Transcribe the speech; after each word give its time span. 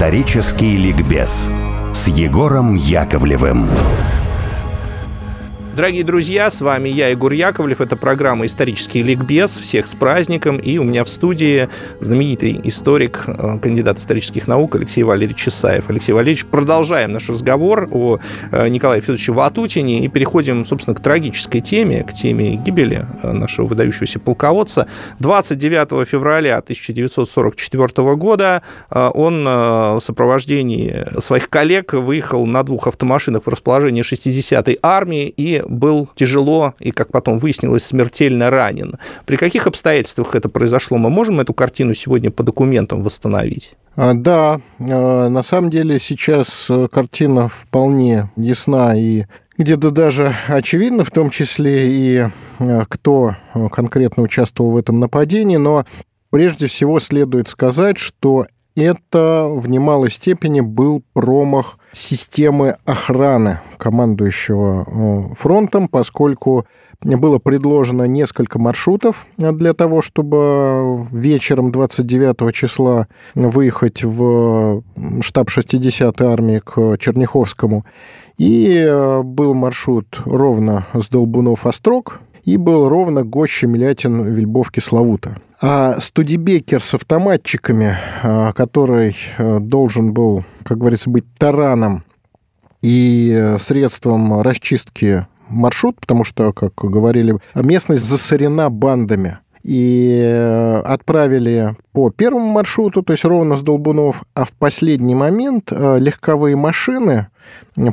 Исторический 0.00 0.78
ликбез 0.78 1.50
с 1.92 2.08
Егором 2.08 2.74
Яковлевым. 2.74 3.68
Дорогие 5.80 6.04
друзья, 6.04 6.50
с 6.50 6.60
вами 6.60 6.90
я, 6.90 7.08
Егор 7.08 7.32
Яковлев. 7.32 7.80
Это 7.80 7.96
программа 7.96 8.44
«Исторический 8.44 9.02
ликбез». 9.02 9.56
Всех 9.56 9.86
с 9.86 9.94
праздником. 9.94 10.58
И 10.58 10.76
у 10.76 10.84
меня 10.84 11.04
в 11.04 11.08
студии 11.08 11.70
знаменитый 12.00 12.60
историк, 12.64 13.24
э, 13.26 13.58
кандидат 13.58 13.96
исторических 13.96 14.46
наук 14.46 14.74
Алексей 14.74 15.02
Валерьевич 15.02 15.38
Чесаев. 15.44 15.88
Алексей 15.88 16.12
Валерьевич, 16.12 16.44
продолжаем 16.44 17.14
наш 17.14 17.30
разговор 17.30 17.88
о 17.92 18.18
э, 18.52 18.68
Николае 18.68 19.00
Федоровиче 19.00 19.32
Ватутине 19.32 20.04
и 20.04 20.08
переходим, 20.08 20.66
собственно, 20.66 20.94
к 20.94 21.00
трагической 21.00 21.62
теме, 21.62 22.04
к 22.04 22.12
теме 22.12 22.56
гибели 22.56 23.06
э, 23.22 23.32
нашего 23.32 23.66
выдающегося 23.66 24.18
полководца. 24.18 24.86
29 25.20 26.06
февраля 26.06 26.58
1944 26.58 28.16
года 28.16 28.62
он 28.90 29.44
в 29.44 30.00
сопровождении 30.02 31.06
своих 31.18 31.48
коллег 31.48 31.94
выехал 31.94 32.44
на 32.44 32.64
двух 32.64 32.86
автомашинах 32.86 33.44
в 33.44 33.48
расположение 33.48 34.04
60-й 34.04 34.78
армии 34.82 35.32
и 35.34 35.62
был 35.70 36.08
тяжело 36.14 36.74
и, 36.78 36.90
как 36.90 37.10
потом 37.12 37.38
выяснилось, 37.38 37.84
смертельно 37.84 38.50
ранен. 38.50 38.96
При 39.24 39.36
каких 39.36 39.66
обстоятельствах 39.66 40.34
это 40.34 40.48
произошло? 40.48 40.98
Мы 40.98 41.08
можем 41.08 41.40
эту 41.40 41.54
картину 41.54 41.94
сегодня 41.94 42.30
по 42.30 42.42
документам 42.42 43.02
восстановить? 43.02 43.74
А, 43.96 44.14
да, 44.14 44.60
а, 44.80 45.28
на 45.28 45.42
самом 45.42 45.70
деле 45.70 45.98
сейчас 45.98 46.66
э, 46.68 46.88
картина 46.90 47.48
вполне 47.48 48.30
ясна 48.36 48.96
и 48.96 49.24
где-то 49.56 49.90
даже 49.90 50.34
очевидно, 50.48 51.04
в 51.04 51.10
том 51.10 51.30
числе 51.30 51.92
и 51.92 52.26
э, 52.58 52.84
кто 52.88 53.34
э, 53.54 53.68
конкретно 53.68 54.22
участвовал 54.22 54.72
в 54.72 54.76
этом 54.76 55.00
нападении, 55.00 55.56
но 55.56 55.84
прежде 56.30 56.66
всего 56.66 56.98
следует 56.98 57.48
сказать, 57.48 57.98
что 57.98 58.46
это 58.76 59.46
в 59.50 59.68
немалой 59.68 60.10
степени 60.10 60.60
был 60.60 61.02
промах 61.12 61.78
системы 61.92 62.76
охраны 62.84 63.60
командующего 63.76 64.84
э, 64.86 65.34
фронтом, 65.34 65.88
поскольку 65.88 66.66
было 67.02 67.38
предложено 67.38 68.04
несколько 68.04 68.58
маршрутов 68.58 69.26
для 69.36 69.72
того, 69.72 70.02
чтобы 70.02 71.06
вечером 71.10 71.72
29 71.72 72.54
числа 72.54 73.08
выехать 73.34 74.04
в 74.04 74.82
штаб 75.22 75.48
60-й 75.48 76.24
армии 76.26 76.60
к 76.64 76.98
Черняховскому. 76.98 77.84
И 78.36 78.86
э, 78.86 79.22
был 79.22 79.54
маршрут 79.54 80.22
ровно 80.24 80.86
с 80.94 81.08
Долбунов-Острог, 81.08 82.20
и 82.44 82.56
был 82.56 82.88
ровно 82.88 83.22
Гоща, 83.24 83.66
Милятин, 83.66 84.24
Вельбов, 84.24 84.70
Кисловута. 84.70 85.36
А 85.62 86.00
Студебекер 86.00 86.82
с 86.82 86.94
автоматчиками, 86.94 87.96
а, 88.22 88.52
который 88.52 89.16
э, 89.36 89.58
должен 89.60 90.12
был, 90.12 90.44
как 90.64 90.78
говорится, 90.78 91.10
быть 91.10 91.26
тараном 91.36 92.04
и 92.82 93.56
средством 93.58 94.40
расчистки 94.40 95.26
маршрут, 95.50 96.00
потому 96.00 96.24
что, 96.24 96.52
как 96.52 96.72
говорили, 96.76 97.36
местность 97.54 98.04
засорена 98.04 98.70
бандами. 98.70 99.38
И 99.62 100.18
э, 100.24 100.80
отправили 100.86 101.74
по 101.92 102.08
первому 102.10 102.46
маршруту, 102.46 103.02
то 103.02 103.12
есть 103.12 103.26
ровно 103.26 103.56
с 103.56 103.60
Долбунов, 103.60 104.22
а 104.34 104.46
в 104.46 104.52
последний 104.52 105.14
момент 105.14 105.70
э, 105.70 105.98
легковые 105.98 106.56
машины 106.56 107.28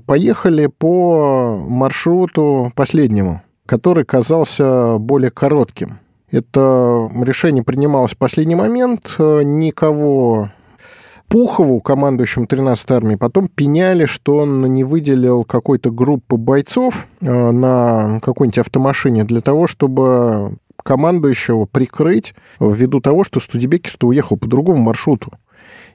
поехали 0.05 0.67
по 0.67 1.57
маршруту 1.67 2.71
последнему, 2.73 3.41
который 3.67 4.05
казался 4.05 4.97
более 4.97 5.29
коротким. 5.29 5.99
Это 6.31 7.09
решение 7.21 7.63
принималось 7.63 8.13
в 8.13 8.17
последний 8.17 8.55
момент. 8.55 9.15
Никого 9.19 10.49
Пухову, 11.27 11.81
командующему 11.81 12.45
13-й 12.45 12.95
армией, 12.95 13.17
потом 13.17 13.49
пеняли, 13.49 14.05
что 14.05 14.37
он 14.37 14.73
не 14.73 14.85
выделил 14.85 15.43
какой-то 15.43 15.91
группы 15.91 16.37
бойцов 16.37 17.05
э, 17.19 17.51
на 17.51 18.19
какой-нибудь 18.21 18.59
автомашине 18.59 19.25
для 19.25 19.41
того, 19.41 19.67
чтобы 19.67 20.55
командующего 20.81 21.65
прикрыть 21.65 22.33
ввиду 22.61 23.01
того, 23.01 23.25
что 23.25 23.41
Студебекер-то 23.41 24.07
уехал 24.07 24.37
по 24.37 24.47
другому 24.47 24.81
маршруту. 24.81 25.33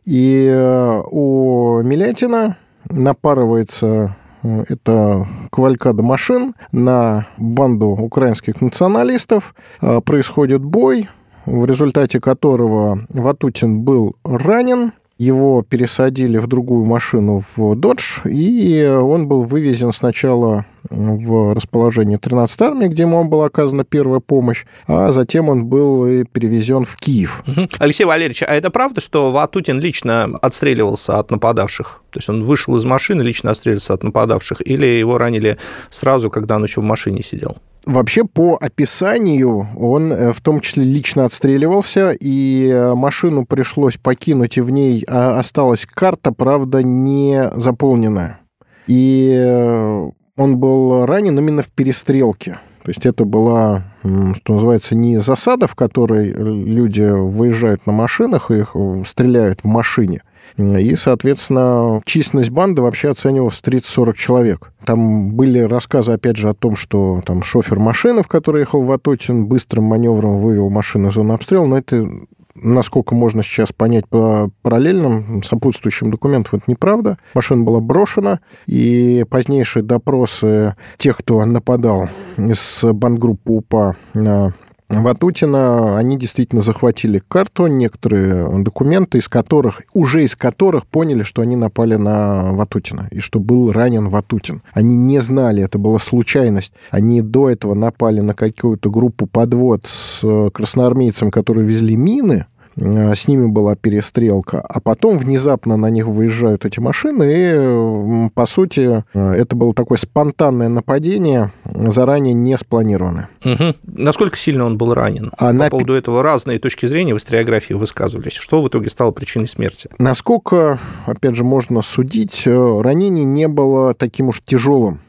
И 0.05 0.47
э, 0.51 1.03
у 1.11 1.81
Милятина 1.83 2.59
напарывается 2.91 4.15
это 4.43 5.27
кавалькада 5.51 6.03
машин 6.03 6.55
на 6.73 7.27
банду 7.39 7.89
украинских 7.89 8.61
националистов. 8.61 9.55
А, 9.81 10.01
происходит 10.01 10.63
бой, 10.63 11.09
в 11.47 11.65
результате 11.65 12.21
которого 12.21 13.01
Ватутин 13.09 13.83
был 13.83 14.17
ранен, 14.25 14.93
его 15.19 15.63
пересадили 15.63 16.39
в 16.39 16.47
другую 16.47 16.85
машину 16.85 17.43
в 17.57 17.77
«Додж», 17.77 18.21
и 18.25 18.85
он 18.85 19.29
был 19.29 19.43
вывезен 19.43 19.93
сначала 19.93 20.65
в 20.91 21.55
расположение 21.55 22.19
13-й 22.19 22.67
армии, 22.67 22.89
где 22.89 23.03
ему 23.03 23.25
была 23.25 23.47
оказана 23.47 23.85
первая 23.85 24.21
помощь, 24.21 24.65
а 24.87 25.13
затем 25.13 25.49
он 25.49 25.67
был 25.67 26.25
перевезен 26.33 26.85
в 26.85 26.97
Киев. 26.97 27.45
Алексей 27.79 28.05
Валерьевич, 28.05 28.43
а 28.43 28.55
это 28.55 28.71
правда, 28.71 29.01
что 29.01 29.31
Ватутин 29.31 29.79
лично 29.79 30.25
отстреливался 30.43 31.19
от 31.19 31.31
нападавших? 31.31 32.03
То 32.11 32.19
есть 32.19 32.29
он 32.29 32.45
вышел 32.45 32.77
из 32.77 32.85
машины, 32.85 33.23
лично 33.23 33.53
отстреливался 33.53 33.95
от 33.95 34.03
нападавших, 34.03 34.67
или 34.67 34.87
его 34.87 35.19
ранили 35.19 35.57
сразу, 35.89 36.31
когда 36.31 36.57
он 36.57 36.65
еще 36.65 36.81
в 36.81 36.85
машине 36.85 37.23
сидел? 37.23 37.57
Вообще, 37.85 38.25
по 38.25 38.57
описанию, 38.61 39.67
он 39.77 40.13
э, 40.13 40.33
в 40.33 40.41
том 40.41 40.61
числе 40.61 40.85
лично 40.85 41.25
отстреливался, 41.25 42.13
и 42.13 42.69
э, 42.69 42.95
машину 42.95 43.45
пришлось 43.45 43.97
покинуть, 43.97 44.57
и 44.57 44.61
в 44.61 44.71
ней 44.71 45.05
а, 45.09 45.39
осталась 45.41 45.85
карта, 45.87 46.33
правда, 46.33 46.83
не 46.85 47.51
заполненная. 47.57 48.39
И 48.87 49.35
э, 49.37 50.11
он 50.37 50.59
был 50.59 51.07
ранен 51.07 51.37
именно 51.39 51.63
в 51.63 51.73
перестрелке. 51.73 52.59
То 52.85 52.89
есть 52.89 53.05
это 53.07 53.25
была, 53.25 53.85
что 54.03 54.55
называется, 54.55 54.97
не 54.97 55.19
засада, 55.19 55.69
в 55.69 55.77
которой 55.77 56.33
люди 56.33 57.03
выезжают 57.03 57.87
на 57.87 57.93
машинах 57.93 58.51
и 58.51 58.59
их 58.59 58.75
стреляют 59.07 59.61
в 59.63 59.67
машине, 59.67 60.23
и, 60.57 60.95
соответственно, 60.97 62.01
численность 62.05 62.51
банды 62.51 62.83
вообще 62.83 63.11
оценивалась 63.11 63.57
в 63.57 63.63
30-40 63.63 64.15
человек. 64.15 64.73
Там 64.85 65.33
были 65.33 65.61
рассказы, 65.61 66.13
опять 66.13 66.37
же, 66.37 66.49
о 66.49 66.55
том, 66.55 66.77
что 66.77 67.21
там 67.25 67.43
шофер 67.43 67.79
машины, 67.79 68.23
в 68.23 68.29
которой 68.29 68.61
ехал 68.61 68.83
Ватутин, 68.83 69.47
быстрым 69.47 69.85
маневром 69.85 70.41
вывел 70.41 70.71
машину 70.71 71.09
из 71.09 71.15
зоны 71.15 71.33
обстрела, 71.33 71.67
но 71.67 71.79
это 71.79 72.09
насколько 72.55 73.15
можно 73.15 73.43
сейчас 73.43 73.73
понять 73.73 74.07
по 74.09 74.51
параллельным 74.63 75.43
сопутствующим 75.43 76.11
документам, 76.11 76.61
это 76.61 76.71
неправда. 76.71 77.19
Машина 77.35 77.65
была 77.65 77.81
брошена, 77.81 78.41
и 78.67 79.25
позднейшие 79.29 79.83
допросы 79.83 80.77
тех, 80.99 81.19
кто 81.19 81.45
нападал 81.45 82.09
из 82.37 82.81
бандгруппы 82.83 83.53
УПА 83.53 83.97
на 84.15 84.53
Ватутина, 85.01 85.99
они 85.99 86.19
действительно 86.19 86.63
захватили 86.63 87.23
карту, 87.27 87.67
некоторые 87.67 88.49
документы, 88.63 89.19
из 89.19 89.29
которых, 89.29 89.83
уже 89.93 90.25
из 90.25 90.37
которых 90.37 90.87
поняли, 90.87 91.23
что 91.23 91.43
они 91.43 91.57
напали 91.57 91.97
на 91.97 92.53
Ватутина, 92.53 93.09
и 93.11 93.21
что 93.21 93.41
был 93.41 93.73
ранен 93.73 94.09
Ватутин. 94.09 94.63
Они 94.73 94.97
не 94.97 95.21
знали, 95.21 95.63
это 95.63 95.79
была 95.79 95.99
случайность. 95.99 96.73
Они 96.91 97.23
до 97.23 97.51
этого 97.51 97.75
напали 97.75 98.21
на 98.21 98.35
какую-то 98.35 98.91
группу 98.91 99.27
подвод 99.27 99.87
с 99.87 100.51
красноармейцем, 100.53 101.31
которые 101.31 101.67
везли 101.67 101.97
мины, 101.97 102.47
Э, 102.52 102.52
с 102.77 103.29
ними 103.29 103.47
была 103.47 103.77
перестрелка, 103.77 104.61
а 104.61 104.81
потом 104.81 105.19
внезапно 105.19 105.77
на 105.77 105.91
них 105.91 106.07
выезжают 106.07 106.65
эти 106.65 106.81
машины, 106.81 107.25
и, 107.27 108.31
по 108.35 108.47
сути, 108.47 109.05
э, 109.13 109.33
это 109.35 109.57
было 109.57 109.75
такое 109.75 109.99
спонтанное 109.99 110.69
нападение, 110.69 111.51
заранее 111.65 112.35
не 112.35 112.57
спланированное. 112.57 113.29
Угу. 113.45 113.75
Насколько 113.85 114.37
сильно 114.37 114.65
он 114.65 114.79
был 114.79 114.95
ранен? 114.95 115.31
А 115.37 115.49
По 115.49 115.53
на... 115.53 115.71
поводу 115.71 115.95
этого 115.95 116.23
разные 116.23 116.59
точки 116.59 116.87
зрения 116.87 117.15
в 117.15 117.19
историографии 117.19 117.75
высказывались. 117.75 118.35
Что 118.35 118.63
в 118.63 118.69
итоге 118.69 118.91
стало 118.91 119.11
причиной 119.11 119.49
смерти? 119.49 119.89
Насколько, 119.99 120.79
опять 121.07 121.35
же, 121.35 121.45
можно 121.45 121.83
судить, 121.83 122.43
э, 122.47 122.81
ранение 122.83 123.25
не 123.25 123.49
было 123.49 123.95
таким 123.95 124.29
уж 124.29 124.41
тяжелым. 124.45 125.01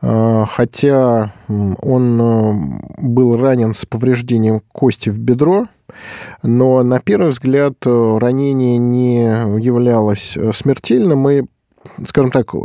Хотя 0.00 1.30
он 1.48 2.80
был 2.98 3.36
ранен 3.36 3.74
с 3.74 3.86
повреждением 3.86 4.60
кости 4.72 5.08
в 5.08 5.18
бедро, 5.18 5.66
но 6.42 6.82
на 6.82 7.00
первый 7.00 7.30
взгляд 7.30 7.74
э, 7.86 8.18
ранение 8.18 8.78
не 8.78 9.24
являлось 9.60 10.36
э, 10.36 10.52
смертельным, 10.52 11.28
и 11.28 11.42
скажем 12.06 12.30
так, 12.30 12.54
э, 12.54 12.58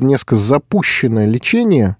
несколько 0.00 0.36
запущенное 0.36 1.26
лечение, 1.26 1.96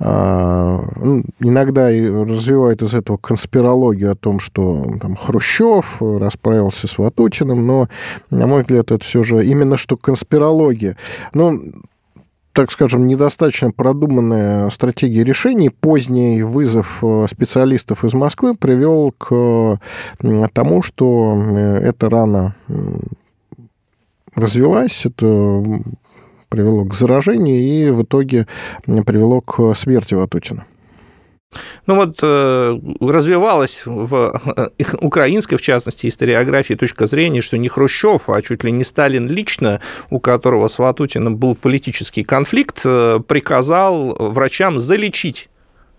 ну, 0.00 1.22
иногда 1.38 1.86
развивают 1.86 2.82
из 2.82 2.94
этого 2.94 3.16
конспирологию 3.16 4.12
о 4.12 4.16
том, 4.16 4.40
что 4.40 4.84
там, 5.00 5.16
Хрущев 5.16 6.00
расправился 6.00 6.88
с 6.88 6.98
Ватутиным, 6.98 7.64
но, 7.64 7.88
на 8.30 8.46
мой 8.46 8.62
взгляд, 8.62 8.90
это 8.90 9.04
все 9.04 9.22
же 9.22 9.46
именно 9.46 9.76
что 9.76 9.96
конспирология. 9.96 10.96
Но 11.32 11.54
так 12.52 12.72
скажем, 12.72 13.06
недостаточно 13.06 13.70
продуманная 13.70 14.68
стратегия 14.70 15.24
решений, 15.24 15.70
поздний 15.70 16.42
вызов 16.42 16.98
э, 17.02 17.26
специалистов 17.30 18.04
из 18.04 18.14
Москвы 18.14 18.54
привел 18.54 19.12
к 19.12 19.78
тому, 20.52 20.82
что 20.82 21.36
э, 21.36 21.78
эта 21.78 22.10
рана 22.10 22.54
развелась, 24.34 25.06
это 25.06 25.62
привело 26.48 26.84
к 26.84 26.94
заражению 26.94 27.60
и 27.60 27.90
в 27.90 28.02
итоге 28.02 28.46
привело 28.86 29.40
к 29.40 29.74
смерти 29.74 30.14
Ватутина. 30.14 30.64
Ну 31.86 31.94
вот 31.94 32.18
э, 32.22 32.78
развивалась 33.00 33.82
в 33.86 34.38
э, 34.56 34.68
украинской, 35.00 35.56
в 35.56 35.62
частности, 35.62 36.06
историографии 36.06 36.74
точка 36.74 37.06
зрения, 37.06 37.40
что 37.40 37.56
не 37.56 37.68
Хрущев, 37.68 38.28
а 38.28 38.42
чуть 38.42 38.64
ли 38.64 38.70
не 38.70 38.84
Сталин 38.84 39.28
лично, 39.28 39.80
у 40.10 40.20
которого 40.20 40.68
с 40.68 40.78
Ватутиным 40.78 41.36
был 41.36 41.54
политический 41.54 42.24
конфликт, 42.24 42.82
э, 42.84 43.20
приказал 43.26 44.14
врачам 44.18 44.80
залечить 44.80 45.48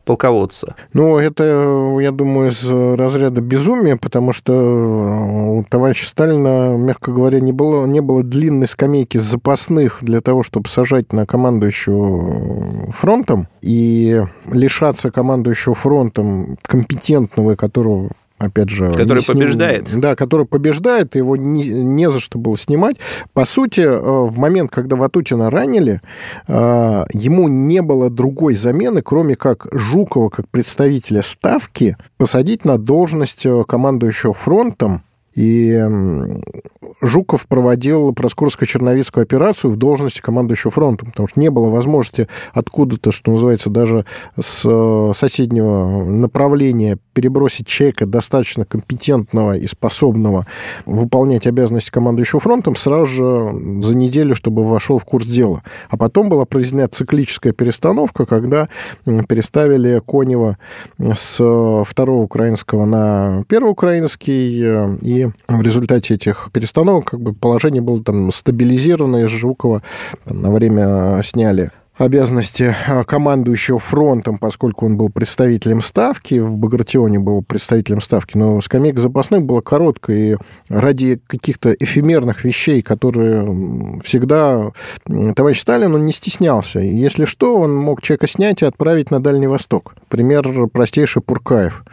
полководца? 0.09 0.75
Ну, 0.93 1.19
это, 1.19 1.95
я 2.01 2.11
думаю, 2.11 2.49
из 2.49 2.65
разряда 2.67 3.41
безумия, 3.41 3.95
потому 3.95 4.33
что 4.33 4.53
у 4.53 5.63
товарища 5.69 6.07
Сталина, 6.07 6.75
мягко 6.75 7.11
говоря, 7.11 7.39
не 7.39 7.51
было, 7.51 7.85
не 7.85 7.99
было 7.99 8.23
длинной 8.23 8.67
скамейки 8.67 9.19
запасных 9.19 9.99
для 10.01 10.21
того, 10.21 10.41
чтобы 10.41 10.67
сажать 10.67 11.13
на 11.13 11.27
командующего 11.27 12.91
фронтом 12.91 13.47
и 13.61 14.23
лишаться 14.51 15.11
командующего 15.11 15.75
фронтом 15.75 16.57
компетентного, 16.63 17.53
которого 17.53 18.09
опять 18.39 18.69
же... 18.69 18.91
Который 18.93 19.23
побеждает. 19.23 19.89
Да, 19.99 20.15
который 20.15 20.45
побеждает, 20.45 21.15
его 21.15 21.35
не, 21.35 21.69
не 21.69 22.09
за 22.09 22.19
что 22.19 22.39
было 22.39 22.57
снимать. 22.57 22.97
По 23.33 23.45
сути, 23.45 23.81
э, 23.81 23.99
в 23.99 24.39
момент, 24.39 24.71
когда 24.71 24.95
Ватутина 24.95 25.49
ранили, 25.51 26.01
э, 26.47 27.05
ему 27.13 27.47
не 27.47 27.81
было 27.81 28.09
другой 28.09 28.55
замены, 28.55 29.01
кроме 29.01 29.35
как 29.35 29.67
Жукова, 29.71 30.29
как 30.29 30.47
представителя 30.47 31.21
Ставки, 31.21 31.97
посадить 32.17 32.65
на 32.65 32.77
должность 32.77 33.45
э, 33.45 33.63
командующего 33.67 34.33
фронтом, 34.33 35.03
и 35.35 35.79
Жуков 37.01 37.47
проводил 37.47 38.11
Проскурско-Черновицкую 38.11 39.23
операцию 39.23 39.71
в 39.71 39.77
должности 39.77 40.21
командующего 40.21 40.71
фронтом, 40.71 41.09
потому 41.09 41.27
что 41.27 41.39
не 41.39 41.49
было 41.49 41.69
возможности 41.69 42.27
откуда-то, 42.53 43.11
что 43.11 43.31
называется, 43.31 43.69
даже 43.69 44.05
с 44.39 44.63
э, 44.65 45.11
соседнего 45.15 46.03
направления 46.03 46.97
перебросить 47.13 47.67
человека 47.67 48.05
достаточно 48.05 48.65
компетентного 48.65 49.57
и 49.57 49.67
способного 49.67 50.45
выполнять 50.85 51.47
обязанности 51.47 51.91
командующего 51.91 52.39
фронтом 52.39 52.75
сразу 52.75 53.05
же 53.05 53.81
за 53.81 53.95
неделю, 53.95 54.35
чтобы 54.35 54.67
вошел 54.67 54.99
в 54.99 55.05
курс 55.05 55.25
дела. 55.25 55.63
А 55.89 55.97
потом 55.97 56.29
была 56.29 56.45
произведена 56.45 56.87
циклическая 56.87 57.53
перестановка, 57.53 58.25
когда 58.25 58.67
переставили 59.05 60.01
Конева 60.05 60.57
с 60.97 61.83
второго 61.85 62.23
украинского 62.23 62.85
на 62.85 63.43
первый 63.47 63.71
украинский, 63.71 64.63
э, 64.63 64.97
в 65.47 65.61
результате 65.61 66.15
этих 66.15 66.49
перестановок 66.51 67.11
как 67.11 67.21
бы 67.21 67.33
положение 67.33 67.81
было 67.81 68.03
там 68.03 68.31
стабилизировано, 68.31 69.17
и 69.17 69.27
Жукова. 69.27 69.83
Там, 70.25 70.41
на 70.41 70.51
время 70.51 71.21
сняли 71.23 71.71
обязанности 71.99 72.73
а, 72.87 73.03
командующего 73.03 73.77
фронтом, 73.77 74.37
поскольку 74.37 74.85
он 74.85 74.97
был 74.97 75.09
представителем 75.09 75.81
Ставки, 75.81 76.39
в 76.39 76.57
Багратионе 76.57 77.19
был 77.19 77.43
представителем 77.43 78.01
Ставки, 78.01 78.37
но 78.37 78.61
скамейка 78.61 79.01
запасных 79.01 79.43
была 79.43 79.61
короткая, 79.61 80.17
и 80.17 80.37
ради 80.69 81.19
каких-то 81.27 81.71
эфемерных 81.71 82.45
вещей, 82.45 82.81
которые 82.81 83.99
всегда 84.01 84.71
товарищ 85.35 85.59
Сталин, 85.59 85.93
он 85.93 86.05
не 86.05 86.13
стеснялся. 86.13 86.79
Если 86.79 87.25
что, 87.25 87.57
он 87.57 87.75
мог 87.75 88.01
человека 88.01 88.27
снять 88.27 88.61
и 88.61 88.65
отправить 88.65 89.11
на 89.11 89.21
Дальний 89.21 89.47
Восток. 89.47 89.95
Пример 90.07 90.67
простейший 90.67 91.21
Пуркаев, 91.21 91.83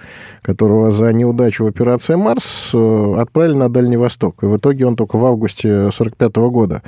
которого 0.42 0.92
за 0.92 1.12
неудачу 1.12 1.64
в 1.64 1.68
операции 1.68 2.14
«Марс» 2.14 2.70
э, 2.72 3.14
отправили 3.18 3.56
на 3.56 3.68
Дальний 3.68 3.96
Восток. 3.96 4.42
И 4.42 4.46
в 4.46 4.56
итоге 4.56 4.86
он 4.86 4.94
только 4.94 5.16
в 5.16 5.24
августе 5.24 5.68
1945 5.68 6.36
года, 6.36 6.82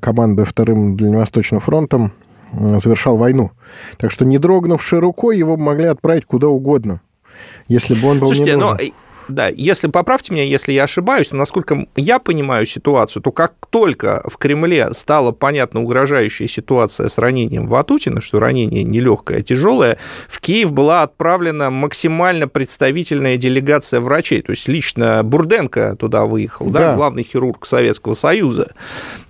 командуя 0.00 0.44
Вторым 0.44 0.96
Дальневосточным 0.96 1.60
фронтом, 1.60 2.12
завершал 2.52 3.16
войну. 3.16 3.52
Так 3.98 4.10
что, 4.10 4.24
не 4.24 4.38
дрогнувшей 4.38 4.98
рукой, 4.98 5.38
его 5.38 5.56
могли 5.56 5.86
отправить 5.86 6.26
куда 6.26 6.48
угодно, 6.48 7.00
если 7.68 7.94
бы 7.94 8.08
он 8.08 8.18
был 8.18 8.28
Слушайте, 8.28 8.52
не 8.52 8.56
нужен. 8.58 8.76
Но 8.76 8.84
да, 9.28 9.48
если 9.48 9.88
поправьте 9.88 10.32
меня, 10.32 10.44
если 10.44 10.72
я 10.72 10.84
ошибаюсь, 10.84 11.30
но 11.30 11.38
насколько 11.38 11.86
я 11.96 12.18
понимаю 12.18 12.66
ситуацию, 12.66 13.22
то 13.22 13.32
как 13.32 13.54
только 13.70 14.22
в 14.26 14.36
Кремле 14.38 14.92
стала 14.94 15.32
понятна 15.32 15.82
угрожающая 15.82 16.48
ситуация 16.48 17.08
с 17.08 17.18
ранением 17.18 17.66
Ватутина, 17.66 18.20
что 18.20 18.40
ранение 18.40 18.82
не 18.82 19.00
легкое, 19.00 19.38
а 19.38 19.42
тяжелое, 19.42 19.98
в 20.28 20.40
Киев 20.40 20.72
была 20.72 21.02
отправлена 21.02 21.70
максимально 21.70 22.48
представительная 22.48 23.36
делегация 23.36 24.00
врачей, 24.00 24.42
то 24.42 24.52
есть 24.52 24.68
лично 24.68 25.22
Бурденко 25.22 25.96
туда 25.96 26.24
выехал, 26.24 26.70
да, 26.70 26.80
да. 26.80 26.94
главный 26.96 27.22
хирург 27.22 27.66
Советского 27.66 28.14
Союза. 28.14 28.72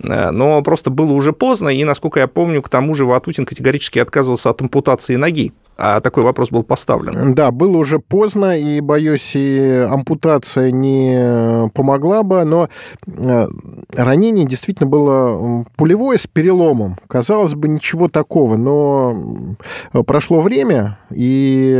Э, 0.03 0.31
но 0.31 0.63
просто 0.63 0.91
было 0.91 1.13
уже 1.13 1.33
поздно, 1.33 1.69
и, 1.69 1.85
насколько 1.85 2.21
я 2.21 2.29
помню, 2.29 2.63
к 2.63 2.69
тому 2.69 2.95
же 2.95 3.05
Ватутин 3.05 3.47
категорически 3.47 3.99
отказывался 3.99 4.51
от 4.51 4.61
ампутации 4.63 5.17
ноги 5.17 5.53
а 5.79 6.01
такой 6.01 6.25
вопрос 6.25 6.51
был 6.51 6.65
поставлен. 6.65 7.35
Да, 7.35 7.53
было 7.53 7.77
уже 7.77 8.01
поздно, 8.01 8.59
и, 8.59 8.81
боюсь, 8.81 9.37
и 9.37 9.87
ампутация 9.89 10.73
не 10.73 11.71
помогла 11.71 12.25
бы, 12.25 12.45
но 12.45 12.69
э, 13.07 13.49
ранение 13.95 14.45
действительно 14.45 14.89
было 14.89 15.65
пулевое 15.77 16.19
с 16.19 16.27
переломом. 16.27 16.97
Казалось 17.07 17.55
бы, 17.55 17.69
ничего 17.69 18.09
такого, 18.09 18.57
но 18.57 19.57
прошло 20.05 20.41
время, 20.41 20.99
и 21.11 21.71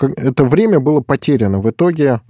это 0.00 0.44
время 0.44 0.80
было 0.80 1.00
потеряно. 1.00 1.60
В 1.60 1.68
итоге 1.68 2.22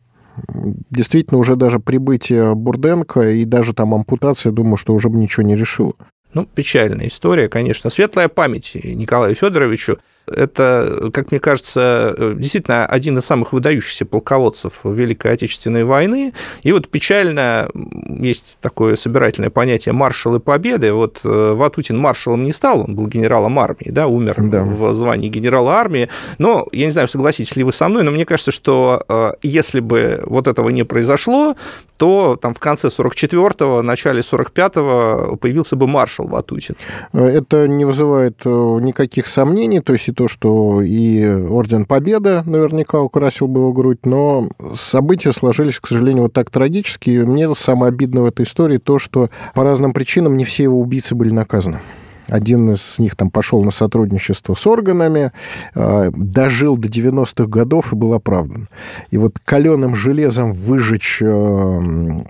действительно 0.91 1.39
уже 1.39 1.55
даже 1.55 1.79
прибытие 1.79 2.57
Бурденко 2.57 3.31
и 3.31 3.45
даже 3.45 3.75
там 3.75 3.95
ампутация, 3.95 4.51
думаю, 4.51 4.77
что 4.77 4.93
уже 4.93 5.09
бы 5.09 5.19
ничего 5.19 5.45
не 5.45 5.55
решило. 5.55 5.95
Ну, 6.35 6.47
печальная 6.47 7.09
история, 7.09 7.49
конечно. 7.49 7.91
Светлая 7.91 8.29
память 8.29 8.73
Николаю 8.75 9.35
Федоровичу 9.35 9.99
это, 10.35 11.11
как 11.13 11.31
мне 11.31 11.41
кажется, 11.41 12.15
действительно 12.37 12.87
один 12.87 13.19
из 13.19 13.25
самых 13.25 13.53
выдающихся 13.53 14.05
полководцев 14.05 14.81
Великой 14.85 15.33
Отечественной 15.33 15.85
войны. 15.85 16.33
И 16.63 16.73
вот 16.73 16.89
печально 16.89 17.69
есть 18.09 18.59
такое 18.61 18.97
собирательное 18.97 19.51
понятие 19.51 19.93
маршалы 19.93 20.41
победы. 20.41 20.93
Вот 20.93 21.21
э, 21.25 21.53
Ватутин 21.55 21.99
маршалом 21.99 22.45
не 22.45 22.53
стал, 22.53 22.81
он 22.81 22.95
был 22.95 23.07
генералом 23.07 23.59
армии, 23.59 23.91
да, 23.91 24.07
умер 24.07 24.37
да. 24.39 24.63
в 24.65 24.95
звании 24.95 25.29
генерала 25.29 25.75
армии. 25.75 26.09
Но, 26.39 26.67
я 26.73 26.87
не 26.87 26.93
знаю, 26.93 27.09
согласитесь 27.09 27.57
ли 27.57 27.65
вы 27.65 27.73
со 27.73 27.89
мной, 27.89 28.03
но 28.03 28.11
мне 28.11 28.25
кажется, 28.25 28.51
что 28.51 29.03
э, 29.09 29.33
если 29.43 29.81
бы 29.81 30.23
вот 30.27 30.47
этого 30.47 30.69
не 30.71 30.85
произошло, 30.85 31.57
то 31.99 32.39
там 32.41 32.55
в 32.55 32.61
конце 32.61 32.89
44-го, 32.89 33.83
начале 33.83 34.21
45-го 34.21 35.37
появился 35.37 35.77
бы 35.77 35.87
маршал 35.87 36.29
Ватутин. 36.29 36.77
Это 37.13 37.69
не 37.69 37.85
вызывает 37.85 38.41
э, 38.45 38.49
никаких 38.49 39.27
сомнений, 39.27 39.81
то 39.81 39.93
есть 39.93 40.09
и 40.09 40.13
то, 40.13 40.29
что 40.29 40.81
и 40.81 41.27
Орден 41.27 41.85
Победы 41.85 42.43
наверняка 42.47 43.01
украсил 43.01 43.49
бы 43.49 43.61
его 43.61 43.73
грудь, 43.73 44.07
но 44.07 44.49
события 44.75 45.33
сложились, 45.33 45.81
к 45.81 45.89
сожалению, 45.89 46.25
вот 46.25 46.33
так 46.33 46.51
трагически. 46.51 47.11
И 47.11 47.19
мне 47.19 47.53
самое 47.55 47.91
обидное 47.91 48.23
в 48.23 48.27
этой 48.27 48.45
истории 48.45 48.79
то, 48.79 48.99
что 48.99 49.29
по 49.55 49.65
разным 49.65 49.93
причинам 49.93 50.37
не 50.37 50.45
все 50.45 50.63
его 50.65 50.81
убийцы 50.81 51.15
были 51.17 51.33
наказаны. 51.33 51.81
Один 52.29 52.71
из 52.73 52.99
них 52.99 53.17
там 53.17 53.31
пошел 53.31 53.63
на 53.63 53.71
сотрудничество 53.71 54.55
с 54.55 54.67
органами, 54.67 55.33
а, 55.75 56.11
дожил 56.15 56.77
до 56.77 56.89
90-х 56.89 57.47
годов 57.47 57.93
и 57.93 57.97
был 57.97 58.15
оправдан. 58.15 58.69
И 59.11 59.19
вот 59.19 59.35
каленым 59.45 59.95
железом 59.95 60.53
выжечь 60.53 61.23
а, 61.23 61.81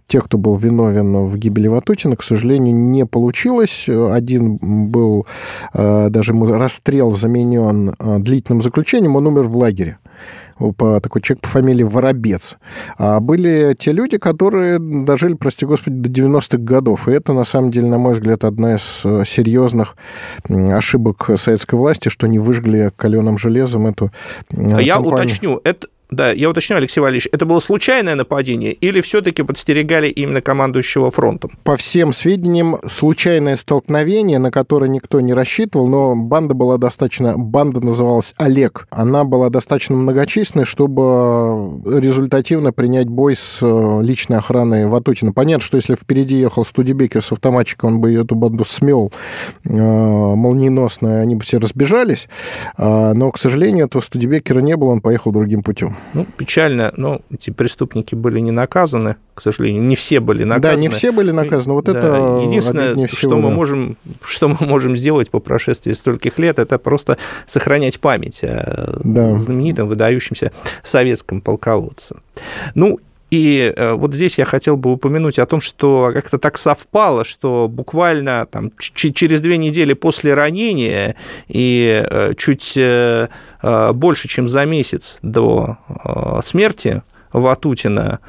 тех, 0.06 0.24
кто 0.24 0.38
был 0.38 0.56
виновен 0.56 1.26
в 1.26 1.36
гибели 1.36 1.68
Ватутина, 1.68 2.16
к 2.16 2.22
сожалению, 2.22 2.74
не 2.74 3.06
получилось. 3.06 3.88
Один 3.88 4.58
был, 4.90 5.26
а, 5.72 6.08
даже 6.08 6.32
расстрел 6.32 7.10
заменен 7.14 7.94
длительным 7.98 8.62
заключением, 8.62 9.16
он 9.16 9.26
умер 9.26 9.44
в 9.44 9.56
лагере 9.56 9.98
по, 10.58 11.00
такой 11.00 11.22
человек 11.22 11.42
по 11.42 11.48
фамилии 11.48 11.84
Воробец. 11.84 12.56
А 12.96 13.20
были 13.20 13.76
те 13.78 13.92
люди, 13.92 14.18
которые 14.18 14.78
дожили, 14.78 15.34
прости 15.34 15.66
господи, 15.66 15.96
до 15.96 16.08
90-х 16.08 16.58
годов. 16.58 17.08
И 17.08 17.12
это, 17.12 17.32
на 17.32 17.44
самом 17.44 17.70
деле, 17.70 17.86
на 17.86 17.98
мой 17.98 18.14
взгляд, 18.14 18.44
одна 18.44 18.76
из 18.76 19.00
э, 19.04 19.24
серьезных 19.26 19.96
ошибок 20.48 21.30
советской 21.36 21.76
власти, 21.76 22.08
что 22.08 22.26
не 22.26 22.38
выжгли 22.38 22.92
каленым 22.96 23.38
железом 23.38 23.86
эту 23.86 24.10
э, 24.50 24.74
а 24.74 24.80
Я 24.80 25.00
уточню, 25.00 25.60
это, 25.64 25.88
да, 26.10 26.32
я 26.32 26.48
уточню, 26.48 26.76
Алексей 26.76 27.00
Валерьевич, 27.00 27.28
это 27.32 27.44
было 27.44 27.60
случайное 27.60 28.14
нападение 28.14 28.72
или 28.72 29.02
все-таки 29.02 29.42
подстерегали 29.42 30.08
именно 30.08 30.40
командующего 30.40 31.10
фронтом? 31.10 31.50
По 31.64 31.76
всем 31.76 32.14
сведениям, 32.14 32.78
случайное 32.86 33.56
столкновение, 33.56 34.38
на 34.38 34.50
которое 34.50 34.88
никто 34.88 35.20
не 35.20 35.34
рассчитывал, 35.34 35.86
но 35.86 36.16
банда 36.16 36.54
была 36.54 36.78
достаточно... 36.78 37.36
Банда 37.36 37.84
называлась 37.84 38.34
Олег. 38.38 38.86
Она 38.90 39.24
была 39.24 39.50
достаточно 39.50 39.96
многочисленной, 39.96 40.64
чтобы 40.64 41.82
результативно 42.00 42.72
принять 42.72 43.08
бой 43.08 43.36
с 43.36 43.58
э, 43.60 44.00
личной 44.02 44.38
охраной 44.38 44.86
Ватутина. 44.86 45.34
Понятно, 45.34 45.64
что 45.64 45.76
если 45.76 45.94
впереди 45.94 46.36
ехал 46.36 46.64
Студебекер 46.64 47.22
с 47.22 47.32
автоматчиком, 47.32 47.94
он 47.94 48.00
бы 48.00 48.14
эту 48.14 48.34
банду 48.34 48.64
смел 48.64 49.12
э, 49.64 49.70
молниеносно, 49.70 51.20
они 51.20 51.36
бы 51.36 51.42
все 51.42 51.58
разбежались. 51.58 52.28
А, 52.78 53.12
но, 53.12 53.30
к 53.30 53.38
сожалению, 53.38 53.86
этого 53.86 54.00
Студебекера 54.00 54.60
не 54.60 54.76
было, 54.76 54.88
он 54.90 55.02
поехал 55.02 55.32
другим 55.32 55.62
путем. 55.62 55.97
Ну, 56.14 56.26
печально, 56.36 56.92
но 56.96 57.20
эти 57.30 57.50
преступники 57.50 58.14
были 58.14 58.40
не 58.40 58.50
наказаны, 58.50 59.16
к 59.34 59.42
сожалению, 59.42 59.82
не 59.82 59.94
все 59.94 60.20
были 60.20 60.44
наказаны. 60.44 60.74
Да, 60.74 60.80
не 60.80 60.88
все 60.88 61.12
были 61.12 61.30
наказаны, 61.30 61.74
вот 61.74 61.84
да. 61.84 61.92
это 61.92 62.40
Единственное, 62.44 62.94
всего, 62.94 63.06
что, 63.06 63.28
да. 63.30 63.36
мы 63.36 63.50
можем, 63.50 63.96
что 64.24 64.48
мы 64.48 64.56
можем 64.60 64.96
сделать 64.96 65.30
по 65.30 65.38
прошествии 65.38 65.92
стольких 65.92 66.38
лет, 66.38 66.58
это 66.58 66.78
просто 66.78 67.18
сохранять 67.46 68.00
память 68.00 68.42
о 68.42 68.98
да. 69.04 69.38
знаменитом, 69.38 69.88
выдающемся 69.88 70.52
советском 70.82 71.40
полководце. 71.40 72.16
Ну, 72.74 72.98
и 73.30 73.72
э, 73.76 73.92
вот 73.92 74.14
здесь 74.14 74.38
я 74.38 74.44
хотел 74.44 74.76
бы 74.76 74.92
упомянуть 74.92 75.38
о 75.38 75.46
том, 75.46 75.60
что 75.60 76.10
как-то 76.14 76.38
так 76.38 76.56
совпало, 76.56 77.24
что 77.24 77.68
буквально 77.68 78.46
там, 78.50 78.72
через 78.78 79.40
две 79.40 79.58
недели 79.58 79.92
после 79.92 80.34
ранения 80.34 81.14
и 81.46 82.04
э, 82.08 82.34
чуть 82.36 82.74
э, 82.76 83.28
больше, 83.92 84.28
чем 84.28 84.48
за 84.48 84.64
месяц 84.64 85.18
до 85.22 85.78
смерти 86.42 87.02
Ватутина 87.32 88.20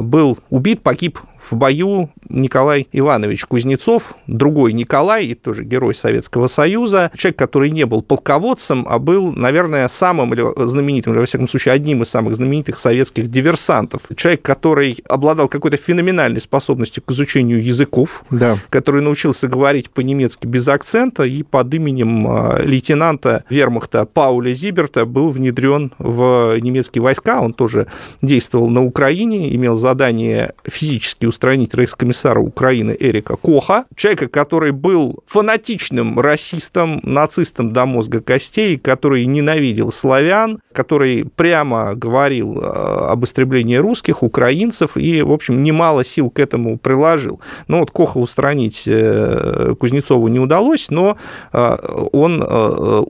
был 0.00 0.38
убит, 0.50 0.82
погиб 0.82 1.18
в 1.38 1.54
бою 1.56 2.10
Николай 2.28 2.88
Иванович 2.92 3.44
Кузнецов, 3.46 4.14
другой 4.26 4.72
Николай, 4.72 5.26
и 5.26 5.34
тоже 5.34 5.64
герой 5.64 5.94
Советского 5.94 6.46
Союза, 6.46 7.10
человек, 7.16 7.38
который 7.38 7.70
не 7.70 7.86
был 7.86 8.02
полководцем, 8.02 8.86
а 8.88 8.98
был, 8.98 9.32
наверное, 9.32 9.88
самым 9.88 10.34
знаменитым, 10.68 11.12
или, 11.12 11.20
во 11.20 11.26
всяком 11.26 11.48
случае, 11.48 11.74
одним 11.74 12.02
из 12.02 12.08
самых 12.08 12.34
знаменитых 12.34 12.78
советских 12.78 13.28
диверсантов. 13.28 14.02
Человек, 14.16 14.42
который 14.42 14.98
обладал 15.08 15.48
какой-то 15.48 15.76
феноменальной 15.76 16.40
способностью 16.40 17.02
к 17.02 17.10
изучению 17.12 17.62
языков, 17.62 18.24
да. 18.30 18.56
который 18.70 19.02
научился 19.02 19.48
говорить 19.48 19.90
по-немецки 19.90 20.46
без 20.46 20.66
акцента 20.68 21.24
и 21.24 21.42
под 21.42 21.72
именем 21.72 22.26
а, 22.28 22.60
лейтенанта 22.62 23.44
вермахта 23.48 24.04
Пауля 24.04 24.52
Зиберта 24.52 25.06
был 25.06 25.30
внедрен 25.30 25.92
в 25.98 26.58
немецкие 26.60 27.02
войска. 27.02 27.40
Он 27.40 27.52
тоже 27.52 27.86
действовал 28.22 28.68
на 28.68 28.84
Украине, 28.84 29.54
имел 29.54 29.76
задание 29.76 30.52
физически 30.64 31.27
устранить 31.28 31.74
рейхскомиссара 31.74 32.40
Украины 32.40 32.96
Эрика 32.98 33.36
Коха, 33.36 33.84
человека, 33.94 34.28
который 34.28 34.72
был 34.72 35.22
фанатичным 35.26 36.18
расистом, 36.18 37.00
нацистом 37.02 37.72
до 37.72 37.86
мозга 37.86 38.20
костей, 38.20 38.78
который 38.78 39.24
ненавидел 39.26 39.92
славян, 39.92 40.60
который 40.72 41.24
прямо 41.24 41.94
говорил 41.94 42.58
э, 42.58 42.64
об 42.64 43.24
истреблении 43.24 43.76
русских, 43.76 44.22
украинцев 44.22 44.96
и, 44.96 45.22
в 45.22 45.32
общем, 45.32 45.62
немало 45.62 46.04
сил 46.04 46.30
к 46.30 46.38
этому 46.38 46.78
приложил. 46.78 47.40
Но 47.68 47.80
вот 47.80 47.90
Коха 47.90 48.18
устранить 48.18 48.84
э, 48.86 49.74
Кузнецову 49.78 50.28
не 50.28 50.40
удалось, 50.40 50.88
но 50.90 51.16
э, 51.52 51.76
он 52.12 52.42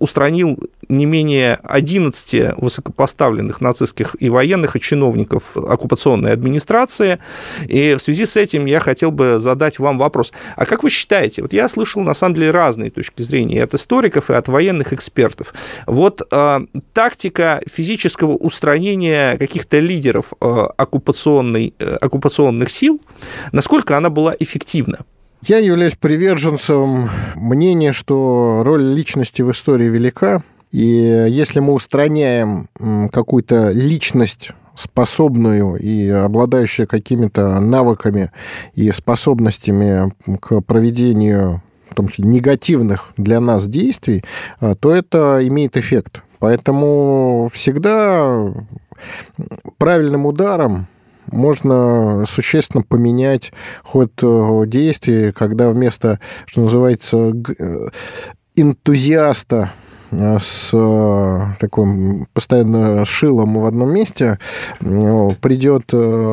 устранил 0.01 0.59
не 0.89 1.07
менее 1.07 1.59
11 1.63 2.57
высокопоставленных 2.57 3.61
нацистских 3.61 4.17
и 4.19 4.31
военных, 4.31 4.77
и 4.77 4.81
чиновников 4.81 5.57
оккупационной 5.57 6.33
администрации. 6.33 7.19
И 7.67 7.95
в 7.95 8.03
связи 8.03 8.27
с 8.27 8.37
этим 8.37 8.67
я 8.67 8.81
хотел 8.81 9.11
бы 9.11 9.39
задать 9.39 9.79
вам 9.79 9.99
вопрос. 9.99 10.33
А 10.57 10.65
как 10.65 10.83
вы 10.83 10.91
считаете, 10.91 11.43
вот 11.43 11.53
я 11.53 11.69
слышал 11.69 12.03
на 12.03 12.15
самом 12.15 12.35
деле 12.35 12.51
разные 12.51 12.91
точки 12.91 13.23
зрения 13.23 13.63
от 13.63 13.75
историков 13.75 14.31
и 14.31 14.35
от 14.35 14.49
военных 14.49 14.93
экспертов. 14.93 15.55
Вот 15.87 16.23
э, 16.31 16.61
тактика 16.93 17.61
физического 17.67 18.33
устранения 18.33 19.37
каких-то 19.37 19.79
лидеров 19.79 20.33
э, 20.41 20.45
оккупационной, 20.77 21.75
э, 21.79 21.97
оккупационных 22.01 22.71
сил, 22.71 23.01
насколько 23.53 23.97
она 23.97 24.11
была 24.11 24.35
эффективна? 24.39 24.99
Я 25.43 25.59
являюсь 25.59 25.95
приверженцем 25.95 27.09
мнения, 27.37 27.93
что 27.93 28.63
роль 28.65 28.83
личности 28.83 29.43
в 29.43 29.51
истории 29.53 29.89
велика, 29.89 30.43
и 30.71 31.27
если 31.29 31.61
мы 31.61 31.73
устраняем 31.73 32.69
какую-то 33.13 33.71
личность 33.71 34.53
способную 34.75 35.77
и 35.77 36.09
обладающую 36.09 36.87
какими-то 36.87 37.59
навыками 37.61 38.31
и 38.75 38.93
способностями 38.93 40.13
к 40.41 40.61
проведению 40.61 41.63
в 41.91 41.95
том 41.95 42.09
числе 42.09 42.27
негативных 42.27 43.11
для 43.17 43.41
нас 43.41 43.67
действий, 43.67 44.23
а, 44.61 44.75
то 44.75 44.93
это 44.93 45.41
имеет 45.49 45.77
эффект. 45.77 46.23
Поэтому 46.39 47.49
всегда 47.53 48.53
правильным 49.79 50.27
ударом 50.27 50.87
можно 51.27 52.25
существенно 52.29 52.83
поменять 52.83 53.53
ход 53.83 54.13
э, 54.23 54.63
действий, 54.67 55.33
когда 55.33 55.69
вместо, 55.71 56.21
что 56.47 56.63
называется, 56.63 57.33
э, 57.59 57.87
энтузиаста 58.55 59.73
с 60.11 60.71
э, 60.73 61.41
таким 61.61 62.27
постоянно 62.33 63.05
шилом 63.05 63.59
в 63.59 63.67
одном 63.67 63.93
месте, 63.93 64.39
э, 64.81 65.29
придет 65.41 65.87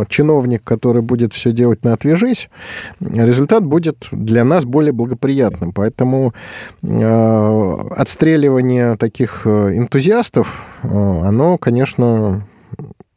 чиновник, 0.07 0.63
который 0.63 1.01
будет 1.01 1.33
все 1.33 1.51
делать 1.51 1.83
на 1.83 1.93
отвяжись, 1.93 2.49
результат 2.99 3.65
будет 3.65 4.07
для 4.11 4.43
нас 4.43 4.65
более 4.65 4.93
благоприятным. 4.93 5.71
Поэтому 5.73 6.33
отстреливание 6.81 8.95
таких 8.95 9.45
энтузиастов, 9.45 10.65
оно, 10.83 11.57
конечно, 11.57 12.45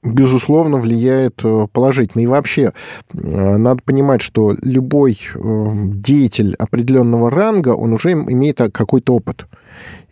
безусловно, 0.02 0.78
влияет 0.78 1.42
положительно. 1.72 2.22
И 2.22 2.26
вообще, 2.26 2.72
надо 3.12 3.82
понимать, 3.84 4.22
что 4.22 4.56
любой 4.62 5.20
деятель 5.34 6.54
определенного 6.58 7.30
ранга, 7.30 7.70
он 7.70 7.92
уже 7.92 8.12
имеет 8.12 8.60
какой-то 8.72 9.14
опыт. 9.14 9.46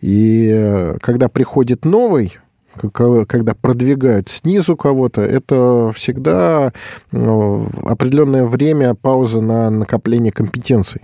И 0.01 0.49
э, 0.53 0.97
когда 1.01 1.29
приходит 1.29 1.85
новый, 1.85 2.37
когда 2.91 3.55
продвигают 3.55 4.29
снизу 4.29 4.77
кого-то, 4.77 5.21
это 5.21 5.91
всегда 5.93 6.73
ну, 7.11 7.67
определенное 7.83 8.45
время 8.45 8.93
пауза 8.93 9.41
на 9.41 9.69
накопление 9.69 10.31
компетенций 10.31 11.01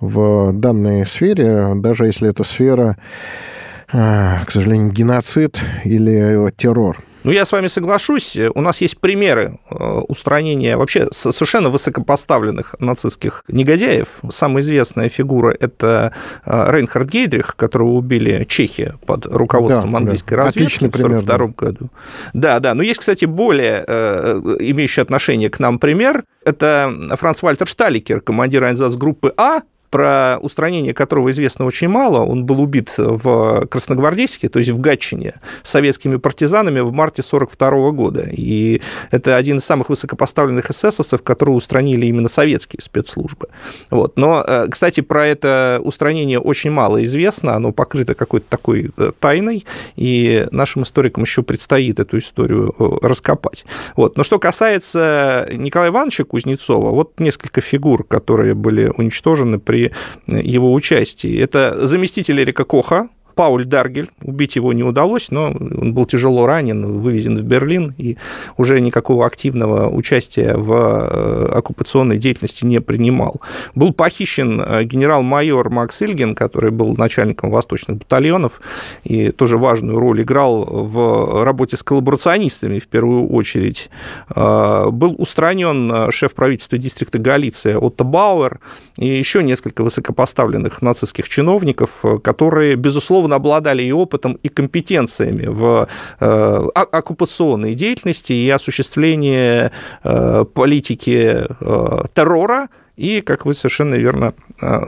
в 0.00 0.52
данной 0.52 1.04
сфере, 1.06 1.72
даже 1.74 2.06
если 2.06 2.30
это 2.30 2.44
сфера, 2.44 2.96
э, 2.96 3.57
к 3.90 4.50
сожалению, 4.50 4.92
геноцид 4.92 5.58
или 5.84 6.50
террор. 6.56 6.98
Ну, 7.24 7.32
я 7.32 7.44
с 7.44 7.52
вами 7.52 7.66
соглашусь. 7.66 8.36
У 8.54 8.60
нас 8.60 8.80
есть 8.80 8.98
примеры 8.98 9.58
э, 9.70 9.74
устранения 10.08 10.76
вообще 10.76 11.08
совершенно 11.10 11.68
высокопоставленных 11.68 12.76
нацистских 12.78 13.44
негодяев. 13.48 14.20
Самая 14.30 14.62
известная 14.62 15.08
фигура– 15.08 15.54
это 15.60 16.12
э, 16.46 16.72
Рейнхард 16.72 17.08
Гейдрих, 17.08 17.56
которого 17.56 17.90
убили 17.90 18.46
чехи 18.48 18.94
под 19.04 19.26
руководством 19.26 19.92
да, 19.92 19.98
английской 19.98 20.36
да. 20.36 20.44
разведки 20.44 20.84
в 20.84 20.94
1942 20.94 21.46
году. 21.48 21.90
Да, 22.34 22.60
да. 22.60 22.74
Но 22.74 22.82
есть, 22.82 23.00
кстати, 23.00 23.24
более 23.24 23.84
э, 23.86 24.40
имеющий 24.60 25.00
отношение 25.00 25.50
к 25.50 25.58
нам 25.58 25.78
пример. 25.78 26.24
Это 26.44 26.90
Франц 27.18 27.42
Вальтер 27.42 27.66
Шталикер, 27.66 28.20
командир 28.20 28.64
группы 28.96 29.34
А, 29.36 29.60
про 29.90 30.38
устранение 30.40 30.94
которого 30.94 31.30
известно 31.30 31.64
очень 31.64 31.88
мало. 31.88 32.24
Он 32.24 32.44
был 32.44 32.60
убит 32.60 32.94
в 32.96 33.66
Красногвардейске, 33.66 34.48
то 34.48 34.58
есть 34.58 34.70
в 34.70 34.78
Гатчине, 34.80 35.34
советскими 35.62 36.16
партизанами 36.16 36.80
в 36.80 36.92
марте 36.92 37.22
1942 37.22 37.90
года. 37.92 38.28
И 38.30 38.80
это 39.10 39.36
один 39.36 39.58
из 39.58 39.64
самых 39.64 39.88
высокопоставленных 39.88 40.70
эсэсовцев, 40.70 41.22
которые 41.22 41.56
устранили 41.56 42.06
именно 42.06 42.28
советские 42.28 42.80
спецслужбы. 42.82 43.48
Вот. 43.90 44.16
Но, 44.16 44.44
э, 44.46 44.68
кстати, 44.68 45.00
про 45.00 45.26
это 45.26 45.80
устранение 45.82 46.38
очень 46.38 46.70
мало 46.70 47.04
известно, 47.04 47.54
оно 47.54 47.72
покрыто 47.72 48.14
какой-то 48.14 48.46
такой 48.48 48.90
э, 48.96 49.12
тайной, 49.18 49.64
и 49.96 50.46
нашим 50.50 50.82
историкам 50.82 51.24
еще 51.24 51.42
предстоит 51.42 52.00
эту 52.00 52.18
историю 52.18 52.74
э, 52.78 53.06
раскопать. 53.06 53.64
Вот. 53.96 54.16
Но 54.16 54.22
что 54.22 54.38
касается 54.38 55.48
Николая 55.52 55.90
Ивановича 55.90 56.24
Кузнецова, 56.24 56.90
вот 56.90 57.18
несколько 57.18 57.60
фигур, 57.60 58.04
которые 58.04 58.54
были 58.54 58.92
уничтожены 58.96 59.58
при 59.58 59.77
при 59.78 59.92
его 60.26 60.72
участии. 60.72 61.38
Это 61.38 61.86
заместитель 61.86 62.40
Эрика 62.40 62.64
Коха, 62.64 63.08
Пауль 63.38 63.66
Даргель. 63.66 64.10
Убить 64.24 64.56
его 64.56 64.72
не 64.72 64.82
удалось, 64.82 65.30
но 65.30 65.52
он 65.52 65.94
был 65.94 66.06
тяжело 66.06 66.44
ранен, 66.44 66.84
вывезен 66.84 67.38
в 67.38 67.42
Берлин 67.42 67.94
и 67.96 68.16
уже 68.56 68.80
никакого 68.80 69.24
активного 69.24 69.88
участия 69.88 70.56
в 70.56 70.72
э, 70.72 71.52
оккупационной 71.58 72.18
деятельности 72.18 72.64
не 72.64 72.80
принимал. 72.80 73.40
Был 73.76 73.92
похищен 73.92 74.60
э, 74.60 74.82
генерал-майор 74.82 75.70
Макс 75.70 76.02
Ильген, 76.02 76.34
который 76.34 76.72
был 76.72 76.96
начальником 76.96 77.50
восточных 77.50 77.98
батальонов 77.98 78.60
и 79.04 79.30
тоже 79.30 79.56
важную 79.56 80.00
роль 80.00 80.22
играл 80.22 80.64
в 80.64 81.44
работе 81.44 81.76
с 81.76 81.84
коллаборационистами 81.84 82.80
в 82.80 82.88
первую 82.88 83.28
очередь. 83.28 83.88
Э, 84.34 84.88
был 84.90 85.14
устранен 85.16 86.10
шеф 86.10 86.34
правительства 86.34 86.76
дистрикта 86.76 87.20
Галиция 87.20 87.78
Отто 87.78 88.02
Бауэр 88.02 88.58
и 88.96 89.06
еще 89.06 89.44
несколько 89.44 89.84
высокопоставленных 89.84 90.82
нацистских 90.82 91.28
чиновников, 91.28 92.04
которые, 92.24 92.74
безусловно, 92.74 93.27
безусловно, 93.28 93.36
обладали 93.36 93.82
и 93.82 93.92
опытом, 93.92 94.38
и 94.44 94.48
компетенциями 94.48 95.46
в 95.46 95.86
э, 96.20 96.68
оккупационной 96.74 97.74
деятельности 97.74 98.32
и 98.32 98.50
осуществлении 98.50 99.70
э, 100.04 100.44
политики 100.44 101.46
э, 101.60 102.04
террора, 102.14 102.68
и, 102.96 103.20
как 103.20 103.46
вы 103.46 103.54
совершенно 103.54 103.94
верно 103.94 104.32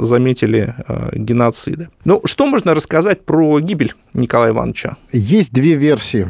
заметили, 0.00 0.74
геноцида. 1.12 1.88
Ну, 2.04 2.20
что 2.24 2.46
можно 2.46 2.74
рассказать 2.74 3.24
про 3.24 3.60
гибель 3.60 3.94
Николая 4.14 4.50
Ивановича? 4.50 4.96
Есть 5.12 5.52
две 5.52 5.76
версии 5.76 6.26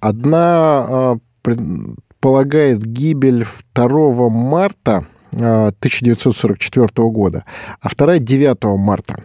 Одна 0.00 1.18
предполагает 1.42 2.84
гибель 2.86 3.44
2 3.74 4.28
марта 4.28 5.04
1944 5.32 6.86
года, 7.08 7.44
а 7.80 7.88
вторая 7.88 8.20
9 8.20 8.78
марта. 8.78 9.16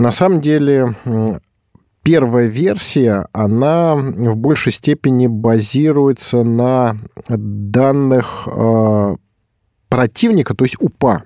На 0.00 0.12
самом 0.12 0.40
деле 0.40 0.94
первая 2.02 2.46
версия, 2.46 3.26
она 3.34 3.94
в 3.96 4.34
большей 4.34 4.72
степени 4.72 5.26
базируется 5.26 6.42
на 6.42 6.96
данных 7.28 8.44
э, 8.46 9.16
противника, 9.90 10.54
то 10.54 10.64
есть 10.64 10.76
УПА 10.80 11.24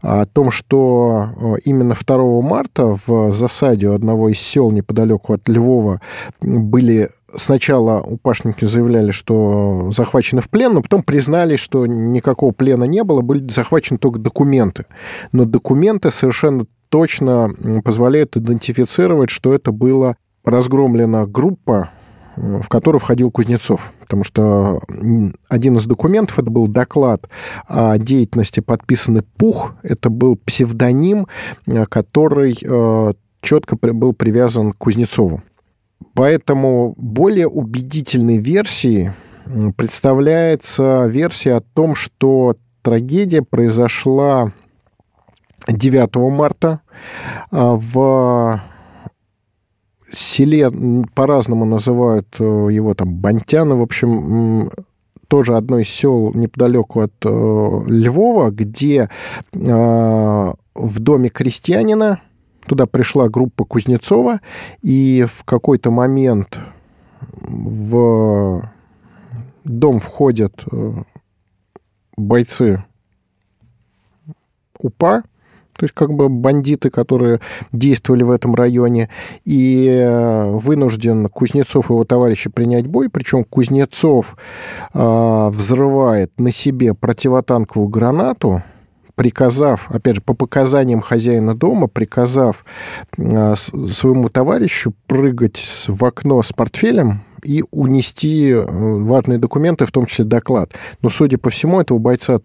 о 0.00 0.26
том, 0.26 0.50
что 0.50 1.28
э, 1.36 1.54
именно 1.64 1.94
2 1.94 2.42
марта 2.42 2.96
в 3.06 3.30
засаде 3.30 3.88
у 3.88 3.94
одного 3.94 4.30
из 4.30 4.40
сел 4.40 4.72
неподалеку 4.72 5.34
от 5.34 5.48
Львова 5.48 6.00
были 6.40 7.10
сначала 7.36 8.02
упашники 8.02 8.64
заявляли, 8.64 9.12
что 9.12 9.92
захвачены 9.94 10.42
в 10.42 10.50
плен, 10.50 10.74
но 10.74 10.82
потом 10.82 11.04
признали, 11.04 11.54
что 11.54 11.86
никакого 11.86 12.50
плена 12.50 12.82
не 12.82 13.04
было, 13.04 13.20
были 13.20 13.48
захвачены 13.48 13.98
только 13.98 14.18
документы. 14.18 14.86
Но 15.30 15.44
документы 15.44 16.10
совершенно 16.10 16.66
точно 16.92 17.48
позволяют 17.82 18.36
идентифицировать, 18.36 19.30
что 19.30 19.54
это 19.54 19.72
была 19.72 20.16
разгромлена 20.44 21.26
группа, 21.26 21.88
в 22.36 22.68
которую 22.68 23.00
входил 23.00 23.30
Кузнецов. 23.30 23.94
Потому 24.00 24.24
что 24.24 24.78
один 25.48 25.78
из 25.78 25.86
документов, 25.86 26.38
это 26.38 26.50
был 26.50 26.68
доклад 26.68 27.30
о 27.66 27.96
деятельности 27.96 28.60
подписанный 28.60 29.22
Пух, 29.22 29.72
это 29.82 30.10
был 30.10 30.36
псевдоним, 30.36 31.28
который 31.88 32.58
э, 32.62 33.12
четко 33.40 33.76
был 33.80 34.12
привязан 34.12 34.72
к 34.72 34.76
Кузнецову. 34.76 35.42
Поэтому 36.12 36.92
более 36.98 37.48
убедительной 37.48 38.36
версией 38.36 39.12
представляется 39.78 41.06
версия 41.06 41.54
о 41.54 41.62
том, 41.62 41.94
что 41.94 42.56
трагедия 42.82 43.40
произошла 43.40 44.52
9 45.68 46.16
марта 46.30 46.80
а, 47.50 47.74
в 47.76 48.60
селе 50.12 50.70
по-разному 51.14 51.64
называют 51.64 52.36
э, 52.38 52.44
его 52.44 52.94
там 52.94 53.14
Бантяна, 53.14 53.76
в 53.76 53.82
общем, 53.82 54.70
тоже 55.28 55.56
одно 55.56 55.78
из 55.78 55.88
сел 55.88 56.32
неподалеку 56.34 57.00
от 57.00 57.14
э, 57.24 57.28
Львова, 57.86 58.50
где 58.50 59.08
э, 59.52 60.52
в 60.74 61.00
доме 61.00 61.30
крестьянина 61.30 62.20
туда 62.66 62.86
пришла 62.86 63.28
группа 63.28 63.64
Кузнецова, 63.64 64.40
и 64.82 65.24
в 65.26 65.44
какой-то 65.44 65.90
момент 65.90 66.60
в 67.40 68.68
дом 69.64 69.98
входят 69.98 70.64
бойцы 72.16 72.84
УПА, 74.78 75.22
то 75.82 75.86
есть 75.86 75.94
как 75.96 76.14
бы 76.14 76.28
бандиты, 76.28 76.90
которые 76.90 77.40
действовали 77.72 78.22
в 78.22 78.30
этом 78.30 78.54
районе, 78.54 79.08
и 79.44 79.88
э, 79.88 80.44
вынужден 80.44 81.28
Кузнецов 81.28 81.90
и 81.90 81.92
его 81.92 82.04
товарищи 82.04 82.50
принять 82.50 82.86
бой, 82.86 83.08
причем 83.10 83.42
Кузнецов 83.42 84.36
э, 84.94 85.48
взрывает 85.48 86.30
на 86.38 86.52
себе 86.52 86.94
противотанковую 86.94 87.88
гранату, 87.88 88.62
приказав, 89.16 89.90
опять 89.90 90.14
же, 90.14 90.22
по 90.22 90.34
показаниям 90.34 91.00
хозяина 91.00 91.56
дома, 91.56 91.88
приказав 91.88 92.64
э, 93.18 93.56
своему 93.56 94.28
товарищу 94.28 94.94
прыгать 95.08 95.86
в 95.88 96.04
окно 96.04 96.44
с 96.44 96.52
портфелем, 96.52 97.22
и 97.44 97.64
унести 97.72 98.50
э, 98.50 98.64
важные 98.68 99.38
документы, 99.38 99.84
в 99.84 99.90
том 99.90 100.06
числе 100.06 100.24
доклад. 100.26 100.74
Но, 101.02 101.08
судя 101.08 101.38
по 101.38 101.50
всему, 101.50 101.80
этого 101.80 101.98
бойца 101.98 102.40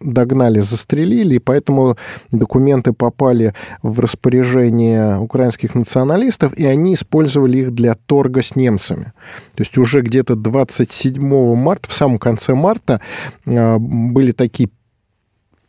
догнали, 0.00 0.60
застрелили, 0.60 1.34
и 1.34 1.38
поэтому 1.38 1.96
документы 2.30 2.92
попали 2.92 3.54
в 3.82 4.00
распоряжение 4.00 5.18
украинских 5.18 5.74
националистов, 5.74 6.52
и 6.54 6.66
они 6.66 6.94
использовали 6.94 7.58
их 7.58 7.74
для 7.74 7.94
торга 7.94 8.42
с 8.42 8.56
немцами. 8.56 9.12
То 9.54 9.62
есть 9.62 9.78
уже 9.78 10.00
где-то 10.00 10.36
27 10.36 11.54
марта, 11.54 11.88
в 11.88 11.92
самом 11.92 12.18
конце 12.18 12.54
марта, 12.54 13.00
а, 13.46 13.78
были 13.78 14.32
такие 14.32 14.70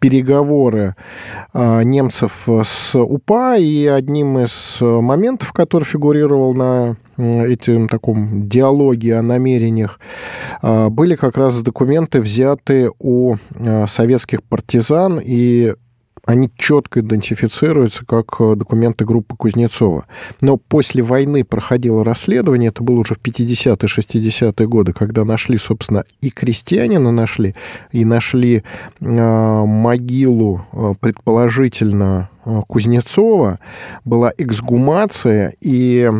переговоры 0.06 0.96
а, 1.52 1.82
немцев 1.82 2.48
с 2.48 2.96
УПА, 2.96 3.56
и 3.58 3.88
одним 3.88 4.38
из 4.38 4.78
моментов, 4.80 5.52
который 5.52 5.84
фигурировал 5.84 6.54
на 6.54 6.96
этим 7.18 7.88
таком 7.88 8.48
диалоге 8.48 9.18
о 9.18 9.24
намерениях, 9.24 10.00
а, 10.62 10.91
были 10.91 11.15
как 11.15 11.38
раз 11.38 11.63
документы, 11.63 12.22
взятые 12.22 12.91
у 13.00 13.38
а, 13.60 13.88
советских 13.88 14.44
партизан, 14.44 15.20
и 15.24 15.74
они 16.25 16.51
четко 16.57 17.01
идентифицируются 17.01 18.05
как 18.05 18.35
э, 18.39 18.55
документы 18.55 19.05
группы 19.05 19.35
Кузнецова. 19.35 20.05
Но 20.41 20.57
после 20.57 21.03
войны 21.03 21.43
проходило 21.43 22.03
расследование, 22.03 22.69
это 22.69 22.83
было 22.83 22.99
уже 22.99 23.13
в 23.13 23.19
50-е, 23.19 23.75
60-е 23.75 24.67
годы, 24.67 24.93
когда 24.93 25.23
нашли, 25.23 25.57
собственно, 25.57 26.03
и 26.21 26.31
крестьянина 26.31 27.11
нашли, 27.11 27.55
и 27.91 28.03
нашли 28.05 28.63
э, 28.99 29.63
могилу, 29.65 30.65
э, 30.73 30.93
предположительно, 30.99 32.29
Кузнецова, 32.67 33.59
была 34.03 34.31
эксгумация, 34.38 35.55
и 35.61 36.11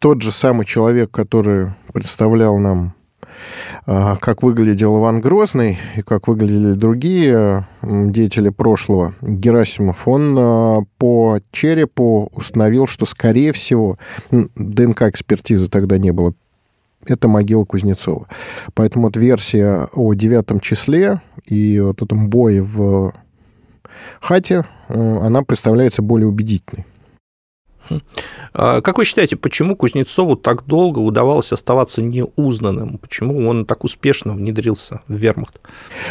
тот 0.00 0.22
же 0.22 0.32
самый 0.32 0.66
человек, 0.66 1.12
который 1.12 1.68
представлял 1.92 2.58
нам 2.58 2.96
как 3.84 4.42
выглядел 4.42 4.98
Иван 4.98 5.20
Грозный 5.20 5.78
и 5.96 6.02
как 6.02 6.28
выглядели 6.28 6.72
другие 6.72 7.64
деятели 7.82 8.48
прошлого, 8.48 9.14
Герасимов, 9.20 10.08
он 10.08 10.36
а, 10.38 10.80
по 10.98 11.40
черепу 11.52 12.30
установил, 12.34 12.86
что, 12.86 13.06
скорее 13.06 13.52
всего, 13.52 13.98
ДНК-экспертизы 14.30 15.68
тогда 15.68 15.98
не 15.98 16.12
было, 16.12 16.34
это 17.06 17.28
могила 17.28 17.64
Кузнецова. 17.64 18.26
Поэтому 18.74 19.06
вот 19.06 19.16
версия 19.16 19.88
о 19.92 20.14
девятом 20.14 20.60
числе 20.60 21.20
и 21.44 21.78
вот 21.80 22.02
этом 22.02 22.28
бое 22.28 22.62
в 22.62 23.12
хате, 24.20 24.64
она 24.88 25.42
представляется 25.42 26.02
более 26.02 26.26
убедительной. 26.28 26.84
А, 28.58 28.80
как 28.80 28.98
вы 28.98 29.04
считаете, 29.04 29.36
почему 29.36 29.76
Кузнецову 29.76 30.36
так 30.36 30.64
долго 30.66 30.98
удавалось 30.98 31.52
оставаться 31.52 32.02
неузнанным? 32.02 32.98
Почему 32.98 33.48
он 33.48 33.66
так 33.66 33.84
успешно 33.84 34.32
внедрился 34.32 35.00
в 35.08 35.14
вермахт? 35.14 35.60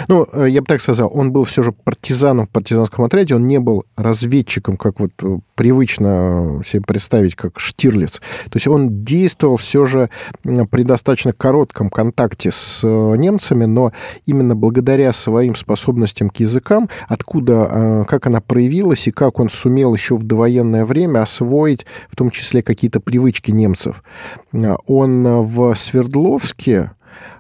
Ну, 0.08 0.28
э, 0.32 0.48
я 0.50 0.62
бы 0.62 0.68
так 0.68 0.82
сказал, 0.82 1.12
он 1.14 1.32
был 1.32 1.44
все 1.44 1.64
же 1.64 1.72
партизаном 1.72 2.46
в 2.46 2.50
партизанском 2.50 3.06
отряде, 3.06 3.36
он 3.36 3.48
не 3.48 3.60
был 3.60 3.86
разведчиком, 3.96 4.78
как 4.78 5.00
вот 5.00 5.12
э, 5.24 5.40
привычно 5.56 6.62
себе 6.64 6.84
представить, 6.84 7.36
как 7.36 7.60
Штирлиц. 7.60 8.22
То 8.46 8.56
есть 8.56 8.68
он 8.68 9.04
действовал 9.04 9.58
все 9.58 9.86
же 9.86 10.10
при 10.44 10.84
достаточно 10.84 11.34
коротком 11.34 11.90
контакте 11.90 12.52
с 12.52 12.82
э, 12.84 13.16
немцами, 13.18 13.66
но 13.66 13.92
именно 14.26 14.56
благодаря 14.56 15.14
своим 15.14 15.56
способностям 15.56 16.30
к 16.30 16.38
языкам, 16.38 16.90
откуда, 17.08 18.06
как 18.08 18.28
она 18.28 18.42
проявилась 18.42 19.08
и 19.08 19.12
как 19.12 19.40
он 19.40 19.50
сумел 19.50 19.94
еще 19.94 20.16
в 20.16 20.24
довоенное 20.24 20.86
время 20.86 21.22
освоить 21.22 21.65
в 22.10 22.16
том 22.16 22.32
числе 22.32 22.62
какие-то 22.62 23.00
привычки 23.00 23.52
немцев. 23.52 24.04
Он 24.52 25.24
в 25.44 25.76
Свердловске 25.76 26.92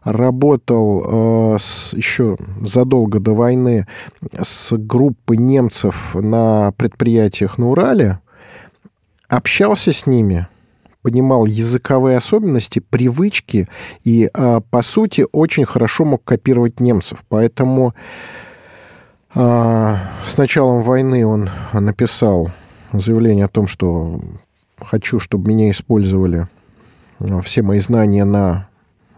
работал 0.03 1.55
э, 1.55 1.57
с, 1.59 1.93
еще 1.93 2.37
задолго 2.61 3.19
до 3.19 3.33
войны 3.33 3.87
с 4.39 4.75
группой 4.77 5.37
немцев 5.37 6.15
на 6.15 6.71
предприятиях 6.73 7.57
на 7.57 7.69
Урале, 7.69 8.19
общался 9.27 9.91
с 9.91 10.05
ними, 10.05 10.47
понимал 11.01 11.45
языковые 11.45 12.17
особенности, 12.17 12.79
привычки 12.79 13.67
и, 14.03 14.29
э, 14.33 14.61
по 14.69 14.81
сути, 14.81 15.25
очень 15.31 15.65
хорошо 15.65 16.05
мог 16.05 16.23
копировать 16.23 16.79
немцев. 16.79 17.23
Поэтому 17.27 17.93
э, 19.33 19.95
с 20.25 20.37
началом 20.37 20.81
войны 20.81 21.25
он 21.25 21.49
написал 21.73 22.51
заявление 22.93 23.45
о 23.45 23.49
том, 23.49 23.67
что 23.67 24.19
хочу, 24.79 25.19
чтобы 25.19 25.49
меня 25.49 25.71
использовали 25.71 26.47
э, 27.19 27.39
все 27.41 27.61
мои 27.61 27.79
знания 27.79 28.25
на 28.25 28.67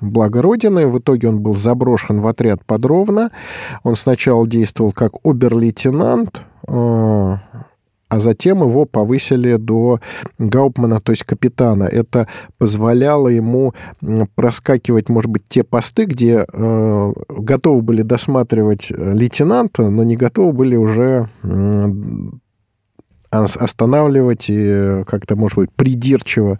благо 0.01 0.41
Родины. 0.41 0.87
В 0.87 0.99
итоге 0.99 1.29
он 1.29 1.39
был 1.39 1.55
заброшен 1.55 2.21
в 2.21 2.27
отряд 2.27 2.63
подробно. 2.65 3.31
Он 3.83 3.95
сначала 3.95 4.47
действовал 4.47 4.91
как 4.91 5.13
обер-лейтенант, 5.23 6.41
э, 6.67 7.37
а 8.09 8.19
затем 8.19 8.61
его 8.61 8.85
повысили 8.85 9.57
до 9.57 9.99
Гаупмана, 10.39 11.01
то 11.01 11.11
есть 11.11 11.23
капитана. 11.23 11.83
Это 11.83 12.27
позволяло 12.57 13.27
ему 13.27 13.73
проскакивать, 14.35 15.09
может 15.09 15.29
быть, 15.29 15.43
те 15.49 15.63
посты, 15.63 16.05
где 16.05 16.45
э, 16.47 17.13
готовы 17.29 17.81
были 17.81 18.03
досматривать 18.03 18.91
лейтенанта, 18.91 19.89
но 19.89 20.03
не 20.03 20.15
готовы 20.15 20.53
были 20.53 20.77
уже 20.77 21.27
останавливать 23.29 24.45
и 24.49 25.03
как-то, 25.07 25.35
может 25.35 25.57
быть, 25.57 25.71
придирчиво 25.71 26.59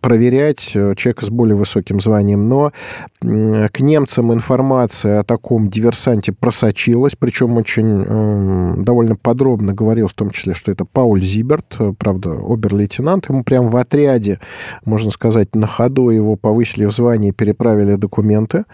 проверять 0.00 0.72
э, 0.74 0.94
человека 0.96 1.26
с 1.26 1.30
более 1.30 1.56
высоким 1.56 2.00
званием. 2.00 2.48
Но 2.48 2.72
к 3.20 3.80
немцам 3.80 4.32
информация 4.32 5.20
о 5.20 5.24
таком 5.24 5.68
диверсанте 5.68 6.32
просочилась, 6.32 7.14
причем 7.18 7.56
очень 7.56 8.04
э, 8.06 8.74
довольно 8.78 9.16
подробно 9.16 9.74
говорил, 9.74 10.08
в 10.08 10.14
том 10.14 10.30
числе, 10.30 10.54
что 10.54 10.72
это 10.72 10.84
Пауль 10.84 11.22
Зиберт, 11.22 11.76
э, 11.78 11.92
правда, 11.96 12.32
обер-лейтенант. 12.32 13.28
Ему 13.28 13.44
прямо 13.44 13.68
в 13.68 13.76
отряде, 13.76 14.38
можно 14.84 15.10
сказать, 15.10 15.54
на 15.54 15.66
ходу 15.66 16.10
его 16.10 16.36
повысили 16.36 16.84
в 16.86 16.92
звании, 16.92 17.30
переправили 17.30 17.94
документы. 17.96 18.64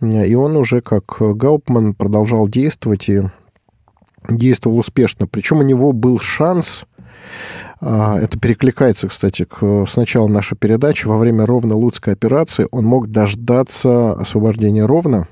И 0.00 0.34
он 0.34 0.56
уже 0.56 0.80
как 0.80 1.04
Гаупман 1.18 1.94
продолжал 1.94 2.48
действовать 2.48 3.08
и 3.08 3.22
действовал 4.28 4.78
успешно. 4.78 5.26
Причем 5.26 5.58
у 5.58 5.62
него 5.62 5.92
был 5.92 6.18
шанс 6.18 6.86
а, 7.80 8.18
это 8.18 8.38
перекликается, 8.38 9.08
кстати, 9.08 9.44
к, 9.44 9.86
с 9.86 9.96
начала 9.96 10.26
нашей 10.28 10.56
передачи. 10.56 11.06
Во 11.06 11.16
время 11.16 11.46
Ровно-Луцкой 11.46 12.14
операции 12.14 12.66
он 12.70 12.84
мог 12.84 13.08
дождаться 13.08 14.12
освобождения 14.12 14.84
Ровно 14.84 15.28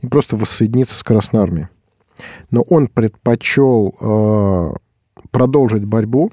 и 0.00 0.06
просто 0.06 0.36
воссоединиться 0.36 0.98
с 0.98 1.02
Красной 1.02 1.42
Армией. 1.42 1.68
Но 2.50 2.62
он 2.62 2.86
предпочел 2.86 3.94
э, 4.00 4.74
продолжить 5.30 5.84
борьбу, 5.84 6.30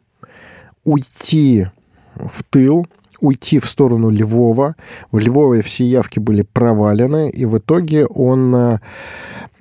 уйти 0.84 1.68
в 2.16 2.44
тыл, 2.44 2.86
уйти 3.20 3.60
в 3.60 3.66
сторону 3.66 4.10
Львова. 4.10 4.76
В 5.12 5.18
Львове 5.20 5.62
все 5.62 5.86
явки 5.86 6.20
были 6.20 6.44
провалены, 6.44 7.30
и 7.30 7.46
в 7.46 7.58
итоге 7.58 8.06
он 8.06 8.80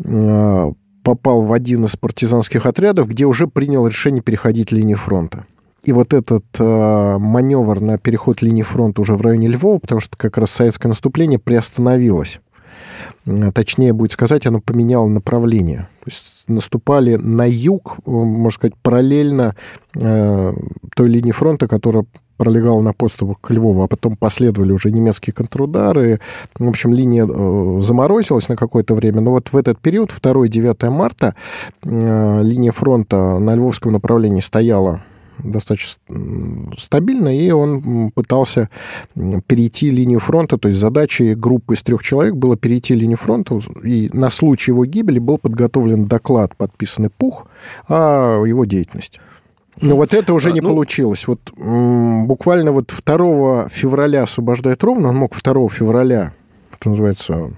э, 0.04 0.72
попал 1.08 1.40
в 1.40 1.54
один 1.54 1.86
из 1.86 1.96
партизанских 1.96 2.66
отрядов, 2.66 3.08
где 3.08 3.24
уже 3.24 3.46
принял 3.46 3.86
решение 3.86 4.20
переходить 4.20 4.72
линии 4.72 4.92
фронта. 4.92 5.46
И 5.82 5.92
вот 5.92 6.12
этот 6.12 6.44
э, 6.58 7.16
маневр 7.18 7.80
на 7.80 7.96
переход 7.96 8.42
линии 8.42 8.60
фронта 8.62 9.00
уже 9.00 9.14
в 9.14 9.22
районе 9.22 9.48
Львова, 9.48 9.78
потому 9.78 10.02
что 10.02 10.18
как 10.18 10.36
раз 10.36 10.50
советское 10.50 10.88
наступление 10.88 11.38
приостановилось. 11.38 12.40
Точнее 13.54 13.94
будет 13.94 14.12
сказать, 14.12 14.46
оно 14.46 14.60
поменяло 14.60 15.08
направление. 15.08 15.88
То 16.08 16.14
есть 16.14 16.44
наступали 16.48 17.16
на 17.16 17.46
юг, 17.46 17.98
э, 17.98 18.10
можно 18.10 18.50
сказать, 18.50 18.74
параллельно 18.82 19.54
э, 19.94 20.54
той 20.96 21.08
линии 21.08 21.32
фронта, 21.32 21.68
которая 21.68 22.06
пролегала 22.38 22.80
на 22.80 22.94
подступах 22.94 23.38
к 23.42 23.50
Львову, 23.50 23.82
а 23.82 23.88
потом 23.88 24.16
последовали 24.16 24.72
уже 24.72 24.90
немецкие 24.90 25.34
контрудары. 25.34 26.20
В 26.58 26.66
общем, 26.66 26.94
линия 26.94 27.26
э, 27.26 27.82
заморозилась 27.82 28.48
на 28.48 28.56
какое-то 28.56 28.94
время. 28.94 29.20
Но 29.20 29.32
вот 29.32 29.52
в 29.52 29.56
этот 29.56 29.80
период, 29.80 30.10
2-9 30.10 30.88
марта, 30.88 31.34
э, 31.84 32.42
линия 32.42 32.72
фронта 32.72 33.38
на 33.38 33.54
львовском 33.54 33.92
направлении 33.92 34.40
стояла 34.40 35.02
достаточно 35.38 36.00
стабильно, 36.78 37.36
и 37.36 37.50
он 37.50 38.10
пытался 38.10 38.68
перейти 39.14 39.90
линию 39.90 40.20
фронта, 40.20 40.58
то 40.58 40.68
есть 40.68 40.80
задачей 40.80 41.34
группы 41.34 41.74
из 41.74 41.82
трех 41.82 42.02
человек 42.02 42.34
было 42.34 42.56
перейти 42.56 42.94
линию 42.94 43.18
фронта, 43.18 43.60
и 43.82 44.10
на 44.12 44.30
случай 44.30 44.70
его 44.72 44.84
гибели 44.84 45.18
был 45.18 45.38
подготовлен 45.38 46.06
доклад, 46.06 46.56
подписанный 46.56 47.10
Пух, 47.10 47.46
о 47.88 48.44
его 48.44 48.64
деятельности. 48.64 49.20
Но 49.80 49.96
вот 49.96 50.12
это 50.12 50.34
уже 50.34 50.52
не 50.52 50.60
ну, 50.60 50.70
получилось. 50.70 51.28
Вот 51.28 51.52
буквально 51.56 52.72
вот 52.72 52.92
2 53.04 53.68
февраля 53.68 54.24
освобождает 54.24 54.82
ровно, 54.82 55.10
он 55.10 55.16
мог 55.16 55.40
2 55.40 55.68
февраля, 55.68 56.34
что 56.74 56.90
называется, 56.90 57.52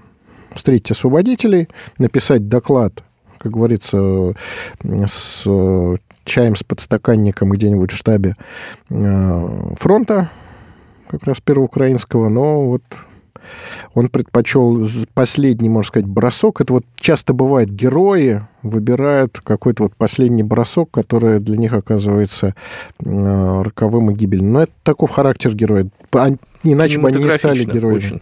встретить 0.53 0.91
освободителей, 0.91 1.67
написать 1.97 2.47
доклад, 2.47 3.03
как 3.37 3.53
говорится, 3.53 4.33
с 4.83 5.47
чаем 6.31 6.55
с 6.55 6.63
подстаканником 6.63 7.49
где-нибудь 7.51 7.91
в 7.91 7.97
штабе 7.97 8.35
э, 8.89 9.75
фронта, 9.77 10.29
как 11.09 11.25
раз 11.25 11.41
первого 11.41 11.65
украинского, 11.65 12.29
но 12.29 12.65
вот 12.67 12.83
он 13.93 14.07
предпочел 14.07 14.87
последний, 15.13 15.67
можно 15.67 15.87
сказать, 15.87 16.07
бросок. 16.07 16.61
Это 16.61 16.73
вот 16.73 16.85
часто 16.95 17.33
бывает, 17.33 17.69
герои 17.69 18.43
выбирают 18.63 19.41
какой-то 19.43 19.83
вот 19.83 19.95
последний 19.95 20.43
бросок, 20.43 20.89
который 20.91 21.39
для 21.39 21.57
них 21.57 21.73
оказывается 21.73 22.55
э, 23.03 23.61
роковым 23.61 24.11
и 24.11 24.13
гибельным. 24.13 24.53
Но 24.53 24.61
это 24.61 24.71
такой 24.83 25.09
характер 25.09 25.53
героя. 25.53 25.87
Иначе 26.63 26.99
бы 26.99 27.07
они 27.07 27.23
не 27.23 27.31
стали 27.31 27.63
героями. 27.63 27.97
Очень. 27.97 28.21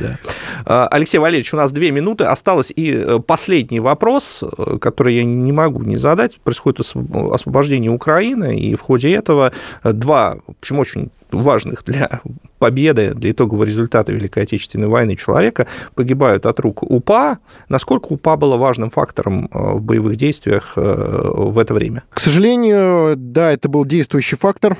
Да. 0.00 0.18
А, 0.64 0.88
Алексей 0.88 1.18
Валерьевич, 1.18 1.52
у 1.54 1.56
нас 1.56 1.72
две 1.72 1.90
минуты. 1.90 2.24
Осталось 2.24 2.72
и 2.74 2.90
э, 2.92 3.18
последний 3.24 3.80
вопрос, 3.80 4.42
э, 4.42 4.78
который 4.78 5.14
я 5.14 5.24
не 5.24 5.52
могу 5.52 5.82
не 5.82 5.96
задать. 5.96 6.40
Происходит 6.40 6.80
освобождение 6.80 7.90
Украины, 7.90 8.58
и 8.58 8.74
в 8.74 8.80
ходе 8.80 9.12
этого 9.12 9.52
два, 9.84 10.38
в 10.46 10.52
общем, 10.58 10.78
очень 10.78 11.10
важных 11.30 11.84
для 11.84 12.20
победы, 12.58 13.12
для 13.14 13.32
итогового 13.32 13.64
результата 13.64 14.12
Великой 14.12 14.44
Отечественной 14.44 14.88
войны 14.88 15.16
человека 15.16 15.66
погибают 15.94 16.46
от 16.46 16.58
рук 16.60 16.82
УПА. 16.82 17.38
Насколько 17.68 18.06
УПА 18.12 18.36
было 18.36 18.56
важным 18.56 18.90
фактором 18.90 19.48
э, 19.52 19.72
в 19.74 19.82
боевых 19.82 20.16
действиях 20.16 20.72
в 20.76 21.58
это 21.58 21.74
время? 21.74 22.02
К 22.10 22.20
сожалению, 22.20 23.14
да, 23.16 23.52
это 23.52 23.68
был 23.68 23.84
действующий 23.84 24.36
фактор 24.36 24.76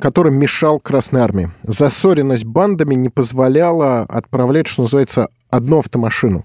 который 0.00 0.32
мешал 0.32 0.80
Красной 0.80 1.20
Армии. 1.20 1.50
Засоренность 1.62 2.44
бандами 2.44 2.94
не 2.94 3.08
позволяла 3.08 4.00
отправлять, 4.00 4.66
что 4.66 4.82
называется, 4.82 5.28
одну 5.50 5.78
автомашину. 5.78 6.44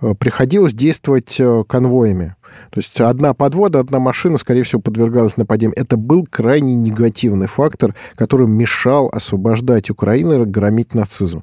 Э, 0.00 0.14
приходилось 0.18 0.72
действовать 0.72 1.36
э, 1.38 1.64
конвоями. 1.68 2.36
То 2.70 2.78
есть 2.78 3.00
одна 3.00 3.34
подвода, 3.34 3.80
одна 3.80 3.98
машина, 3.98 4.38
скорее 4.38 4.62
всего, 4.62 4.80
подвергалась 4.80 5.36
нападениям. 5.36 5.74
Это 5.76 5.96
был 5.96 6.26
крайне 6.28 6.74
негативный 6.74 7.46
фактор, 7.48 7.94
который 8.14 8.46
мешал 8.46 9.08
освобождать 9.12 9.90
Украину 9.90 10.42
и 10.42 10.46
громить 10.46 10.94
нацизм. 10.94 11.42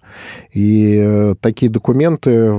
И 0.54 1.02
э, 1.02 1.36
такие 1.41 1.72
документы 1.72 2.54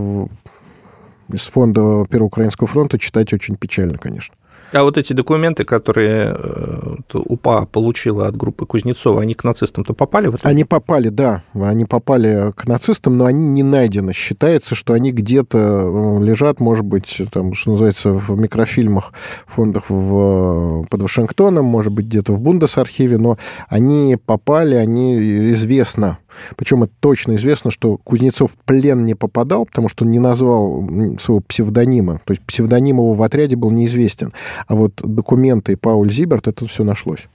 из 1.29 1.47
фонда 1.47 2.05
Первого 2.11 2.27
Украинского 2.27 2.67
фронта 2.67 2.99
читать 2.99 3.33
очень 3.33 3.57
печально, 3.57 3.97
конечно. 3.99 4.35
А 4.73 4.85
вот 4.85 4.97
эти 4.97 5.13
документы, 5.13 5.65
которые 5.65 6.35
э, 6.35 6.97
УПА 7.13 7.67
получила 7.67 8.27
от 8.27 8.37
группы 8.37 8.65
Кузнецова, 8.65 9.21
они 9.21 9.35
к 9.35 9.45
нацистам-то 9.45 9.93
попали? 9.93 10.29
В? 10.29 10.39
Они 10.43 10.65
попали, 10.65 11.11
да. 11.11 11.43
Они 11.55 11.85
попали 11.85 12.53
к 12.57 12.67
нацистам, 12.67 13.19
но 13.19 13.27
они 13.27 13.49
не 13.49 13.63
найдены. 13.63 14.15
Считается, 14.15 14.75
что 14.75 14.95
они 14.95 15.13
где-то 15.13 15.59
э, 15.59 16.25
лежат, 16.25 16.61
может 16.61 16.87
быть, 16.87 17.21
там, 17.31 17.53
что 17.53 17.73
называется, 17.73 18.13
в 18.13 18.31
микрофильмах, 18.39 19.13
фондах 19.47 19.85
в, 19.91 20.85
под 20.89 21.03
Вашингтоном, 21.03 21.67
может 21.67 21.93
быть, 21.93 22.07
где-то 22.07 22.33
в 22.33 22.41
Бундесархиве, 22.41 23.19
но 23.19 23.37
они 23.69 24.17
попали, 24.17 24.75
они 24.75 25.51
известно 25.53 26.19
причем 26.57 26.85
это 26.85 26.93
точно 27.01 27.37
известно, 27.37 27.71
что 27.71 27.97
Кузнецов 27.99 28.53
в 28.53 28.57
плен 28.57 29.05
не 29.05 29.15
попадал, 29.15 29.67
потому 29.67 29.89
что 29.89 30.05
он 30.05 30.11
не 30.11 30.19
назвал 30.19 30.89
своего 31.21 31.41
псевдонима. 31.41 32.21
То 32.25 32.33
есть 32.33 32.43
псевдоним 32.45 32.97
его 32.97 33.15
в 33.15 33.23
отряде 33.23 33.57
был 33.57 33.71
неизвестен. 33.71 34.33
А 34.67 34.75
вот 34.75 35.01
документы 35.03 35.73
и 35.73 35.77
Пауль 35.77 36.11
Зиберт, 36.11 36.49
это 36.49 36.67
все 36.67 36.85
нашлось. 36.85 37.29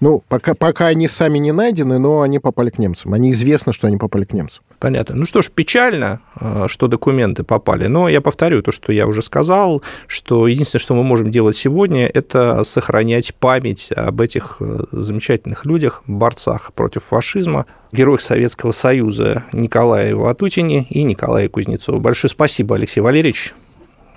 Ну, 0.00 0.22
пока, 0.28 0.54
пока 0.54 0.86
они 0.86 1.08
сами 1.08 1.38
не 1.38 1.52
найдены, 1.52 1.98
но 1.98 2.22
они 2.22 2.38
попали 2.38 2.70
к 2.70 2.78
немцам. 2.78 3.14
Они 3.14 3.30
известно, 3.30 3.72
что 3.72 3.86
они 3.86 3.96
попали 3.96 4.24
к 4.24 4.32
немцам. 4.32 4.62
Понятно. 4.78 5.16
Ну 5.16 5.24
что 5.24 5.42
ж, 5.42 5.50
печально, 5.50 6.20
э, 6.40 6.66
что 6.68 6.86
документы 6.86 7.42
попали. 7.42 7.86
Но 7.86 8.08
я 8.08 8.20
повторю 8.20 8.62
то, 8.62 8.70
что 8.70 8.92
я 8.92 9.06
уже 9.06 9.22
сказал, 9.22 9.82
что 10.06 10.46
единственное, 10.46 10.80
что 10.80 10.94
мы 10.94 11.02
можем 11.02 11.30
делать 11.30 11.56
сегодня, 11.56 12.06
это 12.06 12.62
сохранять 12.64 13.34
память 13.34 13.90
об 13.92 14.20
этих 14.20 14.58
э, 14.60 14.84
замечательных 14.92 15.66
людях, 15.66 16.02
борцах 16.06 16.72
против 16.74 17.04
фашизма, 17.04 17.66
героях 17.92 18.20
Советского 18.20 18.72
Союза 18.72 19.44
Николае 19.52 20.14
Ватутине 20.14 20.86
и 20.90 21.02
Николае 21.02 21.48
Кузнецову. 21.48 22.00
Большое 22.00 22.30
спасибо, 22.30 22.76
Алексей 22.76 23.00
Валерьевич. 23.00 23.54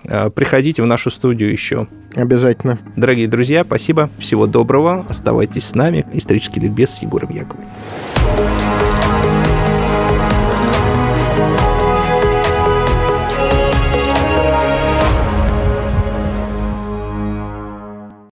Э, 0.04 0.30
приходите 0.30 0.82
в 0.82 0.86
нашу 0.86 1.10
студию 1.10 1.52
еще. 1.52 1.88
Обязательно. 2.16 2.78
Дорогие 2.96 3.28
друзья, 3.28 3.64
спасибо. 3.64 4.10
Всего 4.18 4.48
доброго. 4.48 5.06
Оставайтесь 5.10 5.66
с 5.66 5.76
нами. 5.76 6.06
Исторический 6.14 6.60
ликбез 6.60 6.92
с 6.92 7.02
Егором 7.02 7.30
Яковлевым. 7.30 8.91